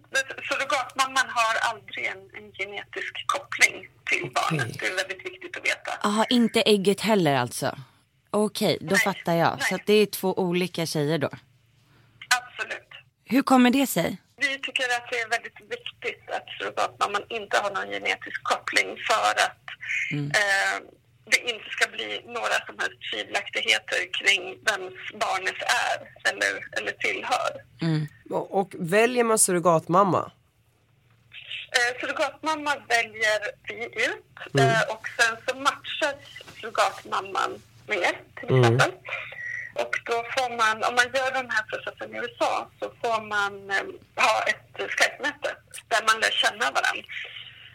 [0.50, 4.80] Surrogatmamman har aldrig en, en genetisk koppling till barnet.
[4.80, 5.92] Det är väldigt viktigt att veta.
[6.04, 7.78] Jaha, inte ägget heller alltså?
[8.32, 9.64] Okej, då fattar jag.
[9.64, 11.30] Så att det är två olika tjejer då?
[12.42, 12.90] Absolut.
[13.26, 14.18] Hur kommer det sig?
[14.38, 19.32] Vi tycker att det är väldigt viktigt att surrogatmamman inte har någon genetisk koppling för
[19.46, 19.66] att
[20.12, 20.76] eh,
[21.32, 25.56] det inte ska bli några som helst tvivelaktigheter kring vems barnet
[25.88, 25.98] är
[26.32, 27.52] eller, eller tillhör.
[28.30, 30.32] Och, och väljer man surrogatmamma?
[31.78, 36.16] Eh, surrogatmamma väljer vi ut eh, och sen så matchas
[36.62, 38.60] surrogatmamman med till Mm.
[38.64, 38.92] exempel.
[39.76, 43.70] Och då får man, om man gör den här processen i USA så får man
[43.72, 43.86] eh,
[44.26, 45.56] ha ett Skype-möte
[45.88, 47.04] där man lär känna varandra.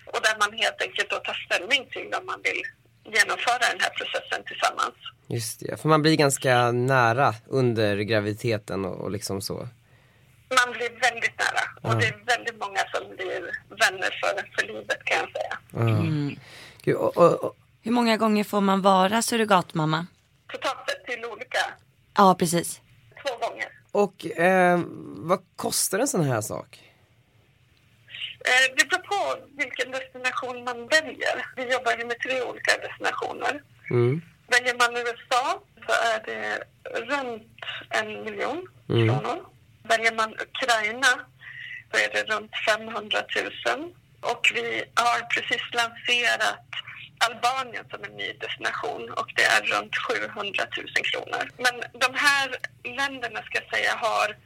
[0.07, 2.63] Och där man helt enkelt då tar ställning till om man vill
[3.05, 4.95] genomföra den här processen tillsammans.
[5.29, 9.55] Just det, för man blir ganska nära under graviditeten och, och liksom så.
[10.65, 15.05] Man blir väldigt nära och det är väldigt många som blir vänner för, för livet
[15.05, 15.59] kan jag säga.
[15.91, 16.37] Mm.
[16.83, 20.07] Gud, och, och, och, Hur många gånger får man vara surrogatmamma?
[20.53, 21.59] Totalt sett till olika,
[22.17, 22.81] Ja, precis.
[23.27, 23.67] två gånger.
[23.93, 24.81] och eh,
[25.17, 26.84] vad kostar en sån här sak?
[28.49, 31.37] Eh, Det beror på vilken destination man väljer.
[31.57, 33.63] Vi jobbar ju med tre olika destinationer.
[33.91, 34.23] Mm.
[34.49, 36.65] Väljer man USA så är det
[37.13, 37.59] runt
[37.91, 39.09] en miljon Mm.
[39.09, 39.39] kronor.
[39.83, 41.13] Väljer man Ukraina
[41.91, 43.19] så är det runt 500
[43.67, 43.95] 000.
[44.21, 46.59] Och vi har precis lanserat
[47.27, 51.51] Albanien som en ny destination och det är runt 700 000 kronor.
[51.59, 52.47] Men de här
[52.97, 54.37] länderna ska jag säga har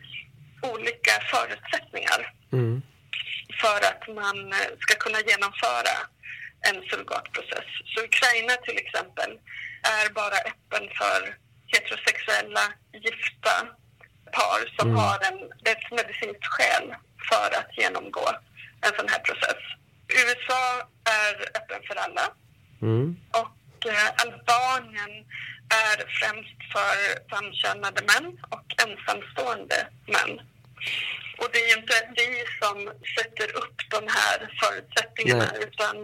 [0.73, 2.83] olika förutsättningar Mm.
[3.63, 5.95] För att man eh, ska kunna genomföra
[6.69, 7.69] en surrogatprocess.
[7.95, 9.31] Så Ukraina till exempel
[9.83, 11.37] är bara öppen för
[11.73, 13.55] heterosexuella gifta
[14.33, 14.97] par som Mm.
[15.01, 15.39] har en,
[15.73, 16.95] ett medicinskt skäl
[17.31, 18.29] för att genomgå
[18.81, 19.63] en sån här process.
[20.09, 20.63] USA
[21.21, 22.27] är öppen för alla
[22.83, 23.17] Mm.
[23.31, 25.27] och eh, Albanien
[25.87, 26.95] är främst för
[27.31, 30.41] samkönade män och ensamstående män.
[31.39, 32.77] Och det är ju inte vi som
[33.17, 35.63] sätter upp de här förutsättningarna Nej.
[35.69, 35.95] utan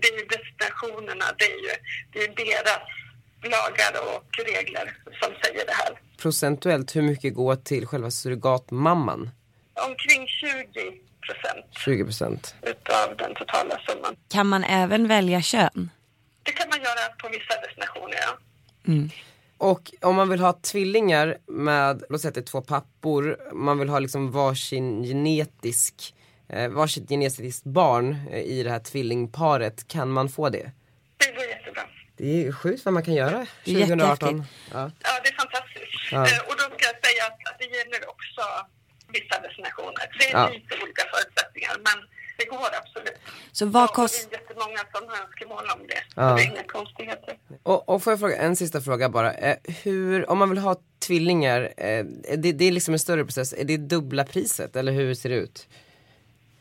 [0.00, 1.74] det är ju destinationerna, det är ju
[2.12, 2.82] det är deras
[3.42, 6.00] lagar och regler som säger det här.
[6.22, 9.30] Procentuellt, hur mycket går till själva surrogatmamman?
[9.88, 12.54] Omkring 20 procent 20 procent.
[12.62, 14.16] utav den totala summan.
[14.28, 15.90] Kan man även välja kön?
[16.42, 18.38] Det kan man göra på vissa destinationer, ja.
[19.62, 23.78] Och om man vill ha tvillingar med, låt säga att det är två pappor, man
[23.78, 26.14] vill ha liksom varsin genetisk,
[26.48, 30.70] eh, varsitt genetiskt barn eh, i det här tvillingparet, kan man få det?
[31.16, 31.82] Det går jättebra.
[32.16, 34.28] Det är sjukt vad man kan göra Det är 2018.
[34.28, 34.52] jättehäftigt.
[34.72, 34.90] Ja.
[35.08, 36.12] Ja, det är fantastiskt.
[36.12, 36.18] Ja.
[36.26, 38.42] Eh, Och då ska jag säga att, att det gäller också
[39.16, 40.04] vissa destinationer.
[40.18, 40.44] Det är Ja.
[40.56, 41.98] lite olika förutsättningar, men
[42.38, 43.14] det går absolut.
[43.52, 46.02] Så vad kost- Det är jättemånga som har önskemål om det.
[46.16, 46.22] Ja.
[46.36, 47.36] Det är inga konstigheter.
[47.62, 49.32] Och, och får jag fråga en sista fråga bara.
[49.34, 50.76] Eh, hur, om man vill ha
[51.06, 52.04] tvillingar, eh,
[52.36, 55.34] det, det är liksom en större process, är det dubbla priset eller hur ser det
[55.36, 55.68] ut?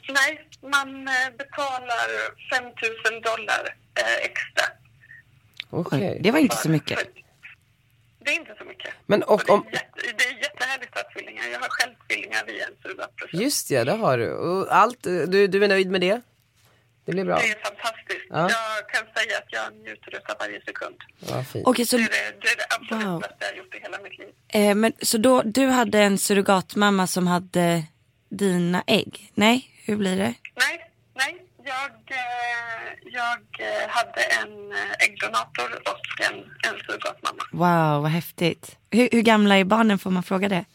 [0.10, 2.08] Nej, man eh, betalar
[2.60, 3.76] 5 000 dollar
[4.22, 4.66] extra.
[5.70, 6.18] Okej.
[6.22, 7.00] Det var inte så mycket.
[8.26, 8.94] Det är inte så mycket.
[9.06, 11.44] Men och om, Jätte- Det är jättehärligt att ha tvillingar.
[11.52, 13.42] Jag har själv tvillingar via en surrogatprocess.
[13.42, 14.32] just ja det har du.
[14.34, 16.22] Och allt, du, du är nöjd med det?
[17.06, 17.36] Det blir bra.
[17.36, 18.26] Det är fantastiskt.
[18.30, 18.42] Ja.
[18.42, 20.96] Jag kan säga att jag njuter av varje sekund.
[21.20, 21.68] Ja, fint.
[21.68, 23.20] Okej, så, Det är det, det, är det absolut Wow.
[23.20, 24.30] bästa jag har gjort i hela mitt liv.
[24.48, 27.84] eh, men, så då, du hade en surrogatmamma som hade
[28.30, 29.32] dina ägg?
[29.34, 30.34] Nej, hur blir det?
[30.56, 30.91] Nej.
[31.64, 36.36] Jag, eh, jag eh, hade en eh, äggdonator och en,
[36.68, 37.44] en surrogatmamma.
[37.52, 38.78] Wow, vad häftigt.
[38.92, 40.66] Hur, hur gamla är barnen, får man fråga det?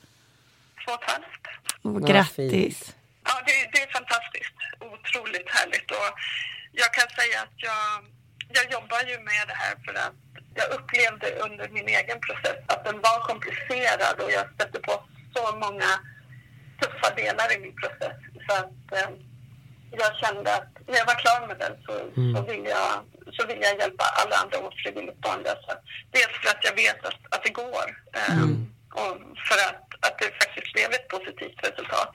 [0.84, 1.46] Två och ett halvt.
[1.82, 2.94] Oh, grattis.
[3.24, 4.56] Ja, det, det är fantastiskt.
[4.80, 5.90] Otroligt härligt.
[5.90, 6.10] Och
[6.72, 8.04] jag kan säga att jag,
[8.48, 10.14] jag jobbar ju med det här för att
[10.54, 15.02] jag upplevde under min egen process att den var komplicerad och jag stötte på
[15.34, 15.90] så många
[16.80, 18.16] tuffa delar i min process.
[18.46, 19.10] Så att eh,
[20.04, 21.92] jag kände att när jag var klar med den så,
[22.34, 22.90] så, vill, jag,
[23.36, 25.72] så vill jag hjälpa alla andra ofrivilligt barnlösa.
[26.16, 27.86] Dels för att jag vet att, att det går
[28.18, 28.44] eh,
[29.02, 29.16] och
[29.48, 32.12] för att, att det faktiskt blev ett positivt resultat.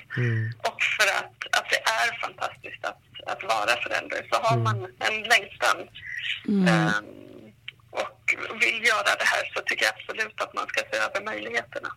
[0.68, 4.28] Och för att, att det är fantastiskt att, att vara förälder.
[4.32, 4.78] Så har man
[5.08, 5.78] en längtan
[6.68, 7.06] ehm,
[8.02, 11.90] och vill göra det här så tycker jag absolut att man ska se över möjligheterna.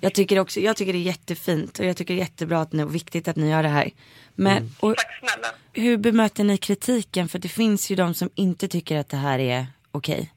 [0.00, 2.72] Jag tycker också, jag tycker det är jättefint och jag tycker det är jättebra att
[2.72, 3.90] ni, och viktigt att ni gör det här.
[4.36, 5.48] Men och, Tack snälla.
[5.72, 7.28] hur bemöter ni kritiken?
[7.28, 10.32] För det finns ju de som inte tycker att det här är okej.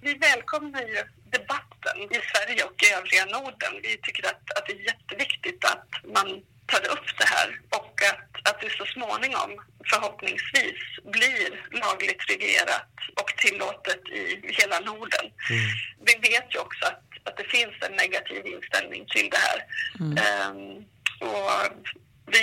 [0.00, 3.72] Vi välkomnar ju debatten i Sverige och i övriga Norden.
[3.82, 6.28] Vi tycker att, att det är jätteviktigt att man
[6.66, 9.50] tar upp det här och att, att det så småningom
[9.90, 10.80] förhoppningsvis
[11.16, 11.48] blir
[11.84, 14.24] lagligt reglerat och tillåtet i
[14.60, 15.26] hela Norden.
[16.06, 19.58] Vi vet ju också att, att det finns en negativ inställning till det här.
[20.24, 20.84] Ehm,
[21.30, 21.50] och
[22.34, 22.42] vi,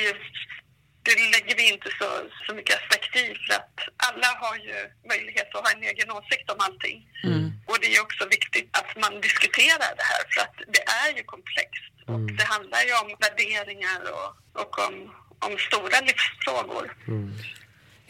[1.19, 2.07] det lägger vi inte så,
[2.45, 3.75] så mycket aspekt i för att
[4.07, 4.77] alla har ju
[5.11, 6.97] möjlighet att ha en egen åsikt om allting.
[7.69, 11.23] Och det är också viktigt att man diskuterar det här för att det är ju
[11.33, 11.93] komplext.
[12.11, 14.29] Och det handlar ju om värderingar och,
[14.61, 14.95] och om,
[15.45, 16.85] om stora livsfrågor.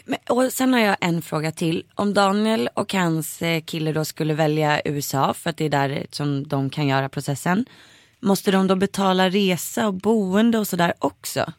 [0.06, 1.86] Men, och sen har jag en fråga till.
[1.96, 6.06] Om Daniel och hans eh, kille då skulle välja USA för att det är där
[6.12, 7.66] som de kan göra processen.
[8.20, 11.54] Måste de då betala resa och boende och sådär också?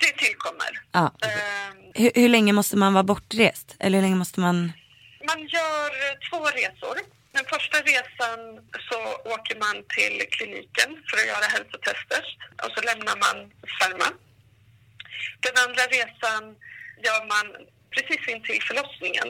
[0.00, 0.70] Det tillkommer.
[0.92, 1.12] Ja.
[1.22, 3.76] Ehm, Hur, hur länge måste man vara bortrest?
[3.80, 4.72] Eller hur länge måste man?
[5.26, 5.90] Man gör
[6.30, 6.96] två resor.
[7.32, 8.40] Den första resan
[8.88, 8.98] så
[9.34, 12.22] åker man till kliniken för att göra hälsotester
[12.64, 13.36] och så lämnar man
[13.74, 14.08] sperma.
[15.40, 16.44] Den andra resan
[17.06, 17.46] gör man
[17.94, 19.28] precis intill förlossningen.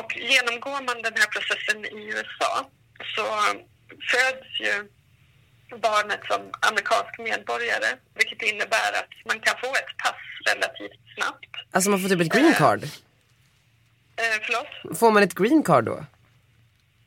[0.00, 2.70] Och genomgår man den här processen i USA
[3.16, 3.24] så
[4.10, 4.74] föds ju
[5.80, 11.46] barnet som amerikansk medborgare vilket innebär att man kan få ett pass relativt snabbt.
[11.70, 12.82] Alltså man får typ ett green card.
[12.84, 14.98] Eh, förlåt?
[14.98, 16.04] Får man ett green card då?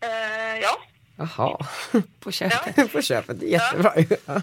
[0.02, 0.82] Eh, ja.
[1.18, 1.58] Jaha.
[2.20, 2.92] På köpet.
[2.92, 3.94] På köpet, jättebra.
[4.26, 4.42] Ja.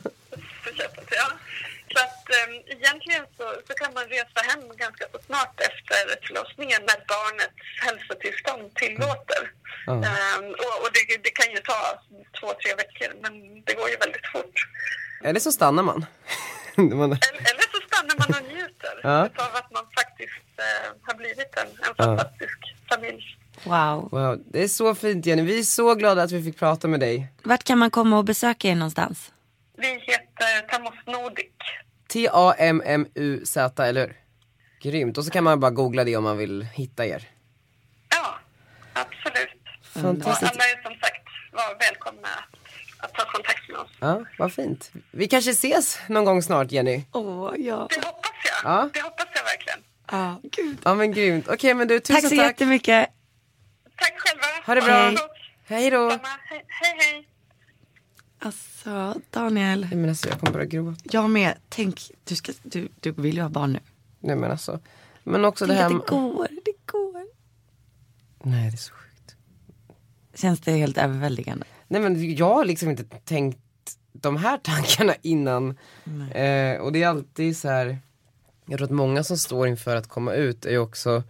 [1.94, 2.00] Ja.
[2.00, 6.80] Så att um, egentligen så, så kan man resa hem ganska så snart efter förlossningen
[6.88, 9.42] när barnets hälsotillstånd tillåter.
[9.86, 9.92] Ja.
[10.08, 11.80] Ehm, och och det, det kan ju ta
[12.40, 13.32] två, tre veckor men
[13.66, 14.56] det går ju väldigt fort.
[15.24, 16.06] Eller så stannar man.
[16.76, 19.20] man Eller, eller så stannar man och njuter Ja.
[19.44, 22.04] av att man faktiskt eh, har blivit en, en Ja.
[22.04, 23.38] fantastisk familj.
[23.64, 24.08] Wow.
[24.10, 25.42] wow, det är så fint Jenny.
[25.42, 27.26] Vi är så glada att vi fick prata med dig.
[27.42, 29.32] Vart kan man komma och besöka er någonstans?
[29.76, 31.52] Vi heter Tamos Nordic.
[32.12, 34.16] T-A-M-M-U-Z, eller hur?
[34.82, 35.18] Grymt.
[35.18, 37.28] Och så kan man bara googla det om man vill hitta er.
[38.10, 38.38] Ja,
[38.92, 39.62] absolut.
[39.82, 40.42] Fantastiskt.
[40.42, 43.90] Och alla är som sagt var välkomna att, att ta kontakt med oss.
[44.00, 44.90] Ja, vad fint.
[45.10, 47.04] Vi kanske ses någon gång snart Jenny.
[47.12, 47.88] Åh, ja.
[47.90, 48.72] Det hoppas jag.
[48.72, 48.90] Ja.
[48.94, 49.78] Det hoppas jag verkligen.
[50.10, 50.78] Ja, gud.
[50.84, 51.48] Ja men grymt.
[51.48, 52.30] Okej men du, tusen Tack tack.
[52.30, 53.08] så jättemycket.
[53.96, 54.46] Tack själva.
[54.66, 55.10] Ha det bra.
[55.10, 55.30] Gott.
[55.66, 56.08] Hej då.
[56.10, 57.28] Hej, hej.
[58.44, 59.80] Alltså, Daniel.
[59.80, 61.00] Nej men alltså jag kommer börja gråta.
[61.02, 61.54] Jag med.
[61.68, 63.78] Tänk, du, ska, du, du vill ju ha barn nu.
[64.20, 64.80] Nej men alltså.
[65.24, 67.26] Men också Tänk det här att det går, det går.
[68.42, 69.36] Nej det är så sjukt.
[70.34, 71.64] Känns det helt överväldigande?
[71.88, 73.58] Nej men jag har liksom inte tänkt
[74.12, 75.70] de här tankarna innan.
[76.34, 77.98] Eh, och det är alltid så här.
[78.66, 81.22] Jag tror att många som står inför att komma ut är ju också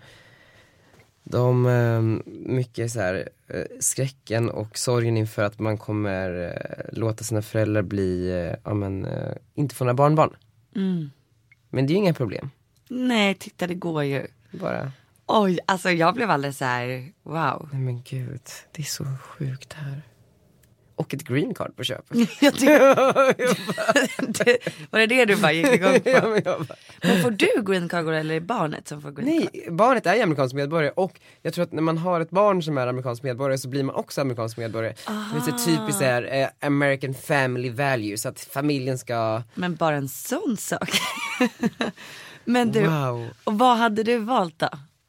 [1.25, 2.01] de, eh,
[2.47, 7.83] mycket så här eh, skräcken och sorgen inför att man kommer eh, låta sina föräldrar
[7.83, 9.07] bli, eh, ja men,
[9.55, 10.37] inte få några barnbarn.
[10.77, 11.11] Mm.
[11.71, 12.51] Men det är ju inga problem.
[12.89, 14.27] Nej, titta det går ju.
[14.51, 14.93] Bara,
[15.27, 17.69] Oj, alltså jag blev alldeles så här, wow.
[17.73, 18.41] nej men gud,
[18.73, 20.03] det är så sjukt här.
[21.03, 22.19] Och ett green card på köpet.
[22.41, 22.79] Jag tycker,
[24.45, 24.59] det,
[24.91, 26.29] var det det du bara gick igång Ja, på?
[26.29, 29.41] men jag bara, Men får du green card eller är det barnet som får green
[29.43, 29.51] card?
[29.55, 32.63] Nej, barnet är ju amerikansk medborgare och jag tror att när man har ett barn
[32.63, 34.95] som är amerikansk medborgare så blir man också amerikansk medborgare.
[35.07, 39.97] Det finns ett typiskt så här, eh, American family values, att familjen ska Men bara
[39.97, 40.91] en sån sak.
[42.45, 43.29] Men du, Wow.
[43.45, 44.69] och vad hade du valt då?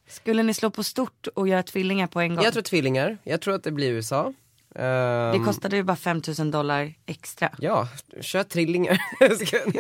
[0.10, 2.44] Skulle ni slå på stort och göra tvillingar på en gång?
[2.44, 4.34] Jag tror tvillingar, jag tror att det blir USA.
[4.76, 4.82] Det
[5.36, 7.50] Ehm, kostade ju bara 5000 dollar extra.
[7.60, 7.88] Ja,
[8.22, 8.98] kör trillingar.
[9.46, 9.58] Ska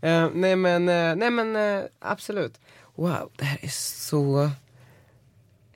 [0.00, 0.56] jag- nej.
[0.56, 2.60] Men, eh, nej men eh, absolut.
[2.94, 4.50] Wow, det här är så...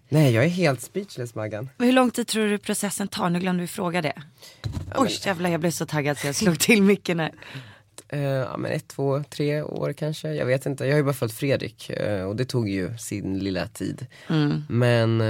[0.09, 1.68] Nej jag är helt speechless Maggan.
[1.76, 3.30] Men Hur lång tid tror du processen tar?
[3.30, 4.22] Nu glömde vi fråga det.
[4.96, 7.32] Oj jävlar jag blev så taggad så jag slog till micken här.
[8.09, 10.28] Eh, ja men ett, två, tre år kanske.
[10.32, 10.84] Jag vet inte.
[10.84, 14.07] Jag har ju bara följt Fredrik eh, och det tog ju sin lilla tid.
[14.28, 14.62] Mm.
[14.68, 15.20] Men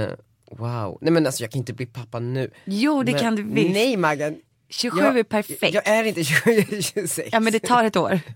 [0.51, 0.97] wow.
[1.01, 2.51] Nej men alltså jag kan inte bli pappa nu.
[2.65, 3.73] Jo det men, kan du visst.
[3.73, 4.35] Nej Maggan.
[4.71, 5.73] 27 jag, är perfekt.
[5.73, 7.29] Jag är inte 27, jag är 26.
[7.31, 8.19] Ja men det tar ett år.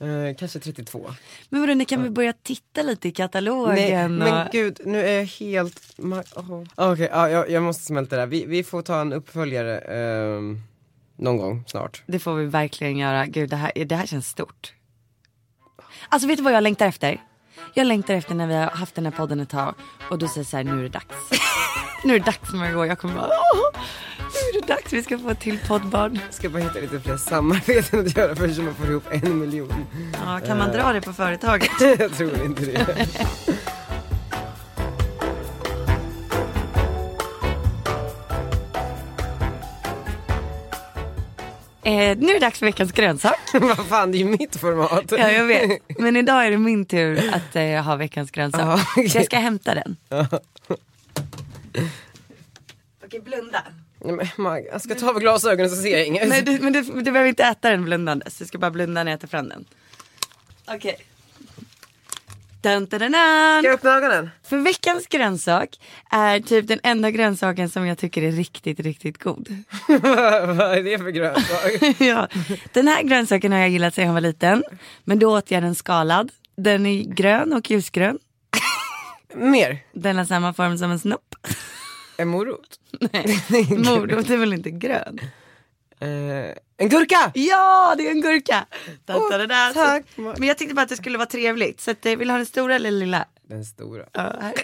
[0.00, 1.10] Eh, kanske 32.
[1.48, 3.74] Men vadå, ni kan väl börja titta lite i katalogen?
[3.74, 4.10] Nej och...
[4.10, 5.94] men gud, nu är jag helt...
[5.98, 6.64] Oh.
[6.74, 8.26] Okej, ja, jag, jag måste smälta det här.
[8.26, 10.60] Vi, vi får ta en uppföljare ehm,
[11.16, 12.02] någon gång snart.
[12.06, 13.26] Det får vi verkligen göra.
[13.26, 14.72] Gud det här, det här känns stort.
[16.08, 17.22] Alltså vet du vad jag längtar efter?
[17.78, 19.74] Jag längtar efter när vi har haft den här podden ett tag
[20.10, 21.14] och du säger så här, nu är det dags.
[22.04, 22.88] nu är det dags Margot.
[22.88, 23.82] Jag kommer bara, åh,
[24.18, 24.92] nu är det dags.
[24.92, 26.20] Vi ska få ett till poddbarn.
[26.24, 29.86] Jag ska bara hitta lite fler samarbeten att göra förrän man får ihop en miljon.
[30.24, 31.70] Ja, kan man dra det på företaget?
[31.98, 33.06] jag tror inte det.
[41.88, 43.38] Eh, nu är det dags för veckans grönsak.
[43.52, 45.04] Vad fan, det är ju mitt format.
[45.10, 45.80] Ja, jag vet.
[45.98, 48.60] Men idag är det min tur att eh, ha veckans grönsak.
[48.60, 49.08] Ja, okej.
[49.08, 49.96] Så jag ska hämta den.
[53.04, 53.62] Okej, blunda.
[54.04, 56.28] Nej, men, Mag, jag ska ta av glasögonen så ser jag inget.
[56.28, 58.38] Nej, du, men du, du behöver inte äta den blundandes.
[58.38, 59.64] Du ska bara blunda när jag tar fram den.
[60.66, 60.74] Okej.
[60.76, 61.07] Dun,
[62.74, 63.12] dun, dun, dun.
[63.12, 64.30] Ska jag öppna ögonen?
[64.42, 65.68] För veckans grönsak
[66.10, 69.64] är typ den enda grönsaken som jag tycker är riktigt, riktigt god.
[69.88, 71.98] Vad är det för grönsak?
[72.00, 72.28] ja.
[72.72, 74.64] Den här grönsaken har jag gillat sedan jag var liten.
[75.04, 76.30] Men då åt jag den skalad.
[76.56, 78.18] Den är grön och ljusgrön.
[79.34, 79.78] Mer?
[79.92, 81.34] Den har samma form som en snopp.
[82.16, 82.80] En morot?
[83.12, 83.40] Nej,
[83.76, 85.20] morot är väl inte grön?
[86.00, 87.30] Eh, en gurka!
[87.34, 88.66] Ja, det är en gurka!
[89.04, 90.04] Da, da, da, tack.
[90.16, 91.80] Så- Men jag tyckte bara att det skulle vara trevligt.
[91.80, 93.24] Så att, eh, vill du ha den stora eller lilla?
[93.48, 94.04] Den stora.
[94.12, 94.54] Ja, här.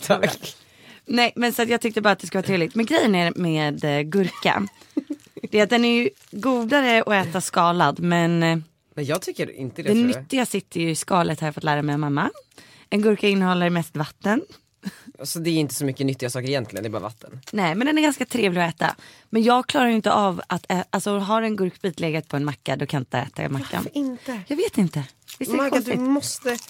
[0.06, 0.56] Tack.
[1.04, 2.74] Nej, men så jag tyckte bara att det skulle vara trevligt.
[2.74, 4.66] Men grejen är med eh, gurka.
[5.50, 8.00] Det är att den är ju godare att äta skalad.
[8.00, 8.58] Men eh,
[8.94, 9.88] Men jag tycker inte det.
[9.88, 12.30] det nyttiga sitter ju i skalet har jag fått lära mig av mamma.
[12.90, 14.40] En gurka innehåller mest vatten.
[15.20, 17.40] Alltså det är inte så mycket nyttiga saker egentligen, det är bara vatten.
[17.52, 18.96] Nej men den är ganska trevlig att äta.
[19.30, 22.44] Men jag klarar ju inte av att äta, alltså har en gurkbit legat på en
[22.44, 23.68] macka då kan jag inte äta mackan.
[23.72, 24.40] Varför inte?
[24.46, 25.04] Jag vet inte.
[25.38, 25.94] Visst är det Magga, konstigt?
[25.94, 26.56] du måste...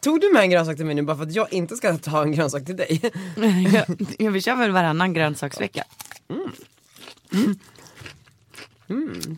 [0.00, 2.22] Tog du med en grönsak till mig nu bara för att jag inte ska ta
[2.22, 3.00] en grönsak till dig?
[3.72, 3.84] jag,
[4.18, 5.84] jag vill köra väl varannan grönsaksvecka.
[6.28, 6.50] Mm.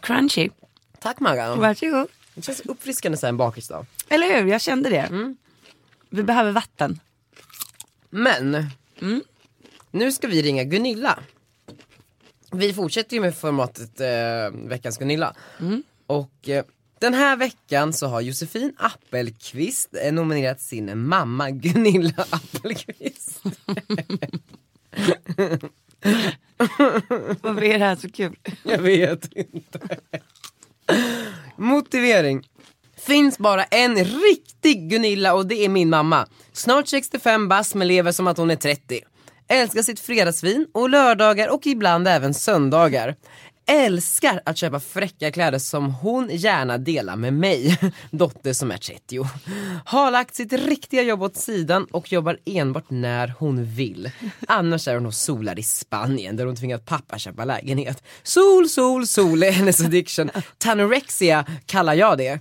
[0.03, 0.49] Crunchy.
[1.01, 1.55] Tack Magga.
[1.55, 2.09] Varsågod.
[2.34, 3.86] Det känns uppfriskande så här en bakisdag.
[4.09, 5.34] Eller hur, jag kände det.
[6.13, 6.17] Mm.
[6.17, 7.01] Vi behöver vatten.
[8.11, 8.67] Men,
[9.91, 11.19] nu ska vi ringa Gunilla.
[12.53, 15.35] Vi fortsätter ju med formatet eh, Veckans Gunilla.
[16.07, 16.65] Och eh,
[16.99, 23.43] den här veckan så har Josefin Appelqvist eh, nominerat sin mamma Gunilla Appelqvist.
[27.41, 28.37] Varför är det här så kul?
[28.63, 29.81] Jag vet inte.
[31.57, 32.49] Motivering.
[33.07, 36.27] Finns bara en riktig Gunilla och det är min mamma.
[36.53, 39.01] Snart 65 bast men lever som att hon är 30.
[39.49, 43.17] Älskar sitt fredagsvin och lördagar och ibland även söndagar.
[43.67, 47.79] Älskar att köpa fräcka kläder som hon gärna delar med mig,
[48.11, 49.27] dotter som är 30.
[49.85, 54.11] Har lagt sitt riktiga jobb åt sidan och jobbar enbart när hon vill.
[54.49, 58.03] Annars är hon och solar i Spanien där hon tvingat pappa köpa lägenhet.
[58.23, 60.31] Sol, sol, sol är hennes addiction.
[60.59, 62.41] Tanorexia kallar jag det.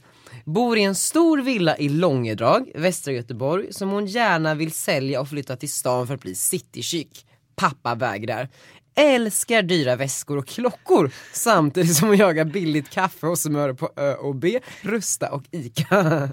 [0.53, 5.29] Bor i en stor villa i Långedrag, västra Göteborg, som hon gärna vill sälja och
[5.29, 7.25] flytta till stan för att bli citychic.
[7.55, 8.49] Pappa vägrar.
[8.95, 14.13] Älskar dyra väskor och klockor samtidigt som hon jagar billigt kaffe och smör på Ö
[14.13, 16.29] och B, Rusta och ICA.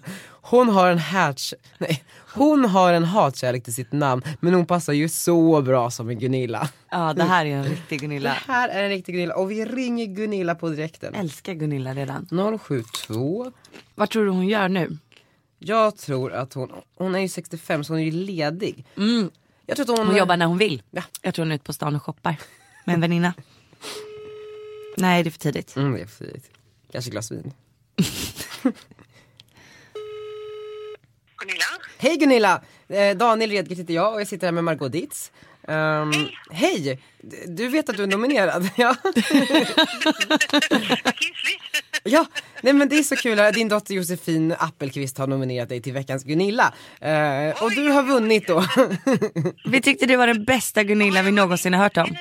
[0.50, 4.92] Hon har en hatch, nej, hon har en hatkärlek till sitt namn men hon passar
[4.92, 6.68] ju så bra som en Gunilla.
[6.90, 8.28] Ja, det här är en riktig Gunilla.
[8.28, 11.14] Det här är en riktig Gunilla och vi ringer Gunilla på direkten.
[11.14, 12.58] Älskar Gunilla redan.
[12.58, 13.52] 072
[13.94, 14.98] Vad tror du hon gör nu?
[15.58, 18.84] Jag tror att hon, hon är ju 65 så hon är ju ledig.
[19.66, 20.82] Jag tror att hon, Hon jobbar när hon vill.
[20.90, 21.02] Ja.
[21.22, 22.36] Jag tror hon är ute på stan och shoppar.
[22.84, 23.34] Med en väninna.
[24.96, 25.76] Nej, det är för tidigt.
[25.76, 26.50] Mm, det är för tidigt.
[26.92, 27.52] Kanske glas vin.
[31.38, 31.64] Gunilla?
[32.00, 32.62] Hej Gunilla!
[32.88, 35.32] Eh, Daniel Redgert heter jag och jag sitter här med Margot Ditz.
[35.68, 36.10] Ehm,
[36.50, 37.00] hej!
[37.46, 38.70] Du vet att du är nominerad?
[38.76, 38.96] Ja.
[42.04, 42.26] ja,
[42.60, 43.52] nej men det är så kul.
[43.54, 46.74] Din dotter Josefin Appelqvist har nominerat dig till veckans Gunilla.
[47.00, 48.64] Eh, och du har vunnit då.
[49.64, 52.16] Vi tyckte det var den bästa Gunilla vi någonsin har hört om.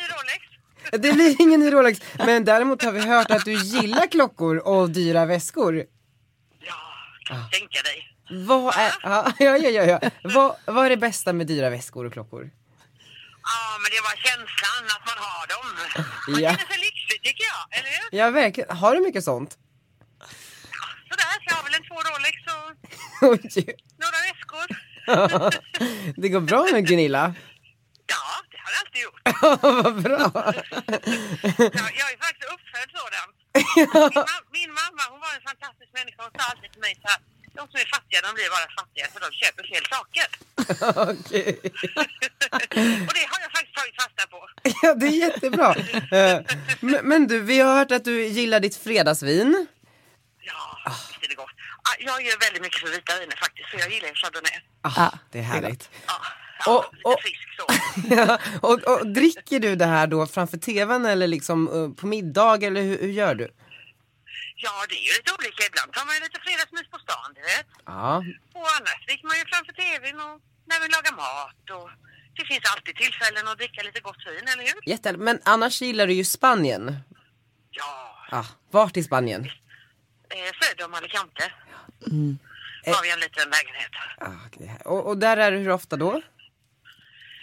[0.91, 2.01] det blir ingen ny Rolex.
[2.25, 5.73] Men däremot har vi hört att du gillar klockor och dyra väskor.
[7.51, 8.16] Tänka dig.
[8.29, 10.09] Vad är, ja, ja, ja, ja, ja.
[10.23, 12.49] Vad, vad är det bästa med dyra väskor och klockor?
[13.43, 15.65] Ja, men det var känslan att man har dem.
[16.31, 16.49] Man Ja.
[16.49, 18.17] känner sig lyxig tycker jag, eller hur?
[18.19, 18.77] Ja, verkligen.
[18.77, 19.57] Har du mycket sånt?
[21.09, 22.69] Sådär, så jag har väl en två Rolex och
[24.03, 24.67] några väskor.
[26.21, 27.33] det går bra med Gunilla?
[28.13, 29.21] Ja, det har jag alltid gjort.
[29.83, 30.53] Vad bra.
[31.81, 33.27] Jag, jag är faktiskt uppfödd sådan.
[33.75, 33.87] Min,
[34.23, 36.19] ma- min mamma hon var en fantastisk människa.
[36.23, 37.19] Hon sa alltid till mig så här.
[37.57, 40.25] De som är fattiga de blir bara fattiga för de köper fel saker.
[41.11, 41.59] Okej.
[43.07, 44.39] Och det har jag faktiskt tagit fasta på.
[44.81, 45.75] Ja, det är jättebra.
[46.17, 46.41] Eh,
[46.79, 49.67] Men, men du, vi har hört att du gillar ditt fredagsvin.
[50.39, 51.45] Visst är det gott.
[51.83, 53.69] Ah, Jag gör väldigt mycket för vita viner faktiskt.
[53.71, 54.59] Så jag gillar ju chardonnay.
[54.81, 55.89] Ah, det är härligt.
[56.07, 56.13] Ja,
[56.67, 57.65] Och, och, frisk så.
[58.15, 62.63] ja, och, och dricker du det här då framför tvn eller liksom eh, på middag
[62.63, 63.47] eller hur, hur gör du?
[64.65, 65.61] Ja, det är ju lite olika.
[65.69, 67.67] Ibland tar man ju lite fredagsmys på stan, du vet.
[67.85, 68.07] Ja,
[68.59, 70.35] Och annars dricker man ju framför tvn och
[70.69, 71.63] när vi lagar mat.
[71.77, 71.89] Och
[72.37, 74.77] det finns alltid tillfällen att dricka lite gott vin, eller hur?
[74.93, 76.83] jätte, men annars gillar du ju Spanien.
[77.79, 77.91] Ja.
[78.31, 79.41] Ah, vart i Spanien?
[80.35, 81.45] Eh, söder om Alicante
[82.07, 82.37] Mm.
[82.85, 83.91] har vi en liten lägenhet.
[84.85, 86.21] Och, och där är du hur ofta då?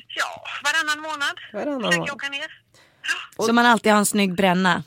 [0.09, 1.39] Ja, varannan månad.
[1.53, 2.09] Varannan Försöker månad.
[2.09, 2.61] jag åka ner.
[3.39, 4.83] Så man alltid har en snygg bränna.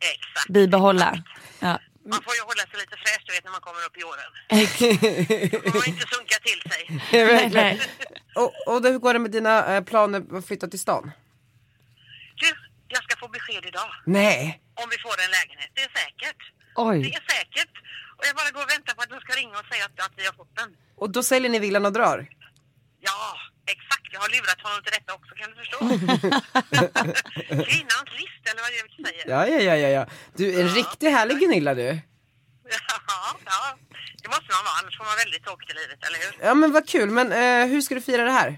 [0.00, 0.48] Exakt.
[0.48, 1.22] Bibehålla.
[1.60, 1.80] Ja.
[2.12, 4.30] Man får ju hålla sig lite fräsch, du vet, när man kommer upp i åren.
[5.64, 6.82] Man får inte sunka till sig.
[7.26, 7.78] Verkligen.
[8.42, 11.10] och, och då, hur går det med dina eh, planer att flytta till stan?
[12.40, 12.46] Du,
[12.88, 13.90] jag ska få besked idag.
[14.06, 14.60] Nej.
[14.74, 15.70] Om vi får en lägenhet.
[15.74, 16.40] Det är säkert.
[16.74, 17.02] Oj.
[17.02, 17.74] Det är säkert.
[18.16, 20.12] Och jag bara går och väntar på att de ska ringa och säga att, att
[20.16, 20.76] vi har fått den.
[20.96, 22.26] Och då säljer ni villan och drar?
[23.00, 23.36] Ja,
[23.74, 24.06] exakt.
[24.12, 25.78] Jag har lurat honom till detta också, kan du förstå?
[27.68, 29.24] Kvinnans list, eller vad jag säger.
[29.34, 30.06] Ja, ja, ja, ja, ja.
[30.36, 31.82] Du, en riktigt härlig Gunilla du.
[31.82, 32.78] Ja,
[33.44, 33.78] ja,
[34.22, 36.46] det måste man vara, annars får man väldigt tråkigt i livet, eller hur?
[36.46, 38.50] Ja men vad kul, men eh, hur ska du fira det här?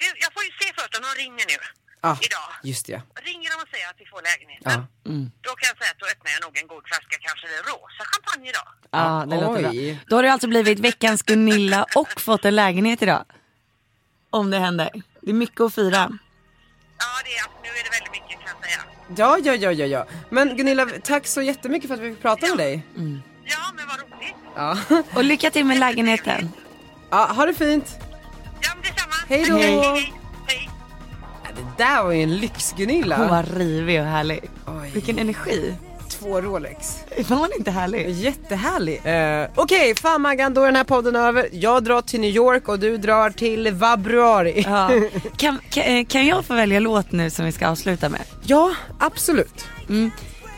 [0.00, 1.58] Du, jag får ju se först om de ringer nu.
[2.04, 2.48] Ah, Idag.
[2.62, 3.02] just det.
[3.28, 4.72] Ringer de och säger att vi får lägenheten,
[5.04, 5.10] Ja.
[5.10, 5.30] Mm.
[5.40, 8.48] då kan jag säga att då öppnar jag nog en god flaska, kanske rosa champagne
[8.50, 8.68] idag.
[8.90, 9.92] Ja, det låter Oj.
[9.94, 10.00] bra.
[10.08, 13.24] Då har du alltså blivit veckans Gunilla och fått en lägenhet idag.
[14.32, 14.90] Om det händer.
[15.20, 15.98] Det är mycket att fira.
[16.98, 18.82] Ja, det är, nu är det väldigt mycket kan jag säga.
[19.16, 20.06] Ja, ja, ja, ja, ja.
[20.30, 22.82] Men Gunilla, tack så jättemycket för att vi fick prata med dig.
[23.44, 24.34] Ja, men vad roligt.
[24.56, 24.78] Ja.
[25.18, 26.52] Och lycka till med lägenheten.
[27.10, 27.98] Ja, ha det fint.
[28.60, 29.14] Ja, men detsamma.
[29.28, 29.56] Hej då.
[29.56, 30.70] Hej.
[31.44, 33.16] Ja, Det där var ju en lyx-Gunilla.
[33.16, 34.50] Hon var rivig och härlig.
[34.92, 35.74] Vilken energi.
[36.22, 36.96] Två Rolex.
[37.28, 38.10] Var hon inte härlig?
[38.10, 39.00] Jättehärlig.
[39.04, 41.48] Eh, Okej, fan Maggan, då är den här podden över.
[41.52, 44.62] Jag drar till New York och du drar till Vabruari.
[44.66, 44.90] Ja.
[45.36, 48.20] Kan, kan, eh, kan jag få välja låt nu som vi ska avsluta med?
[48.42, 49.64] Ja, absolut.
[49.88, 50.10] Mm.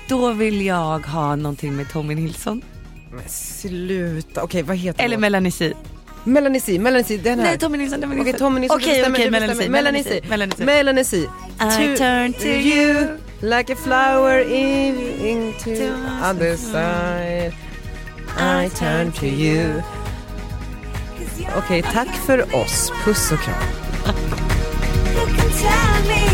[0.09, 2.63] Då vill jag ha någonting med Tommy Nilsson.
[3.13, 5.17] Men sluta, okej vad heter Eller?
[5.17, 5.73] Melanie C.
[6.25, 7.47] Melanie C, Melanie C, den här.
[7.47, 8.39] Nej, Tommy Nilsson, Tommy Okej, Nilsson.
[8.39, 9.69] Tommy Nilsson, Okej, du bestämmer, okej, du bestämmer.
[9.71, 10.65] Melanie C, Melanie C.
[10.65, 11.17] Melanie C.
[11.61, 13.07] I turn to you.
[13.43, 17.55] Like a flower in, into other side.
[18.37, 19.83] I turn to you.
[21.57, 22.93] Okej, tack för oss.
[23.05, 23.63] Puss och kram.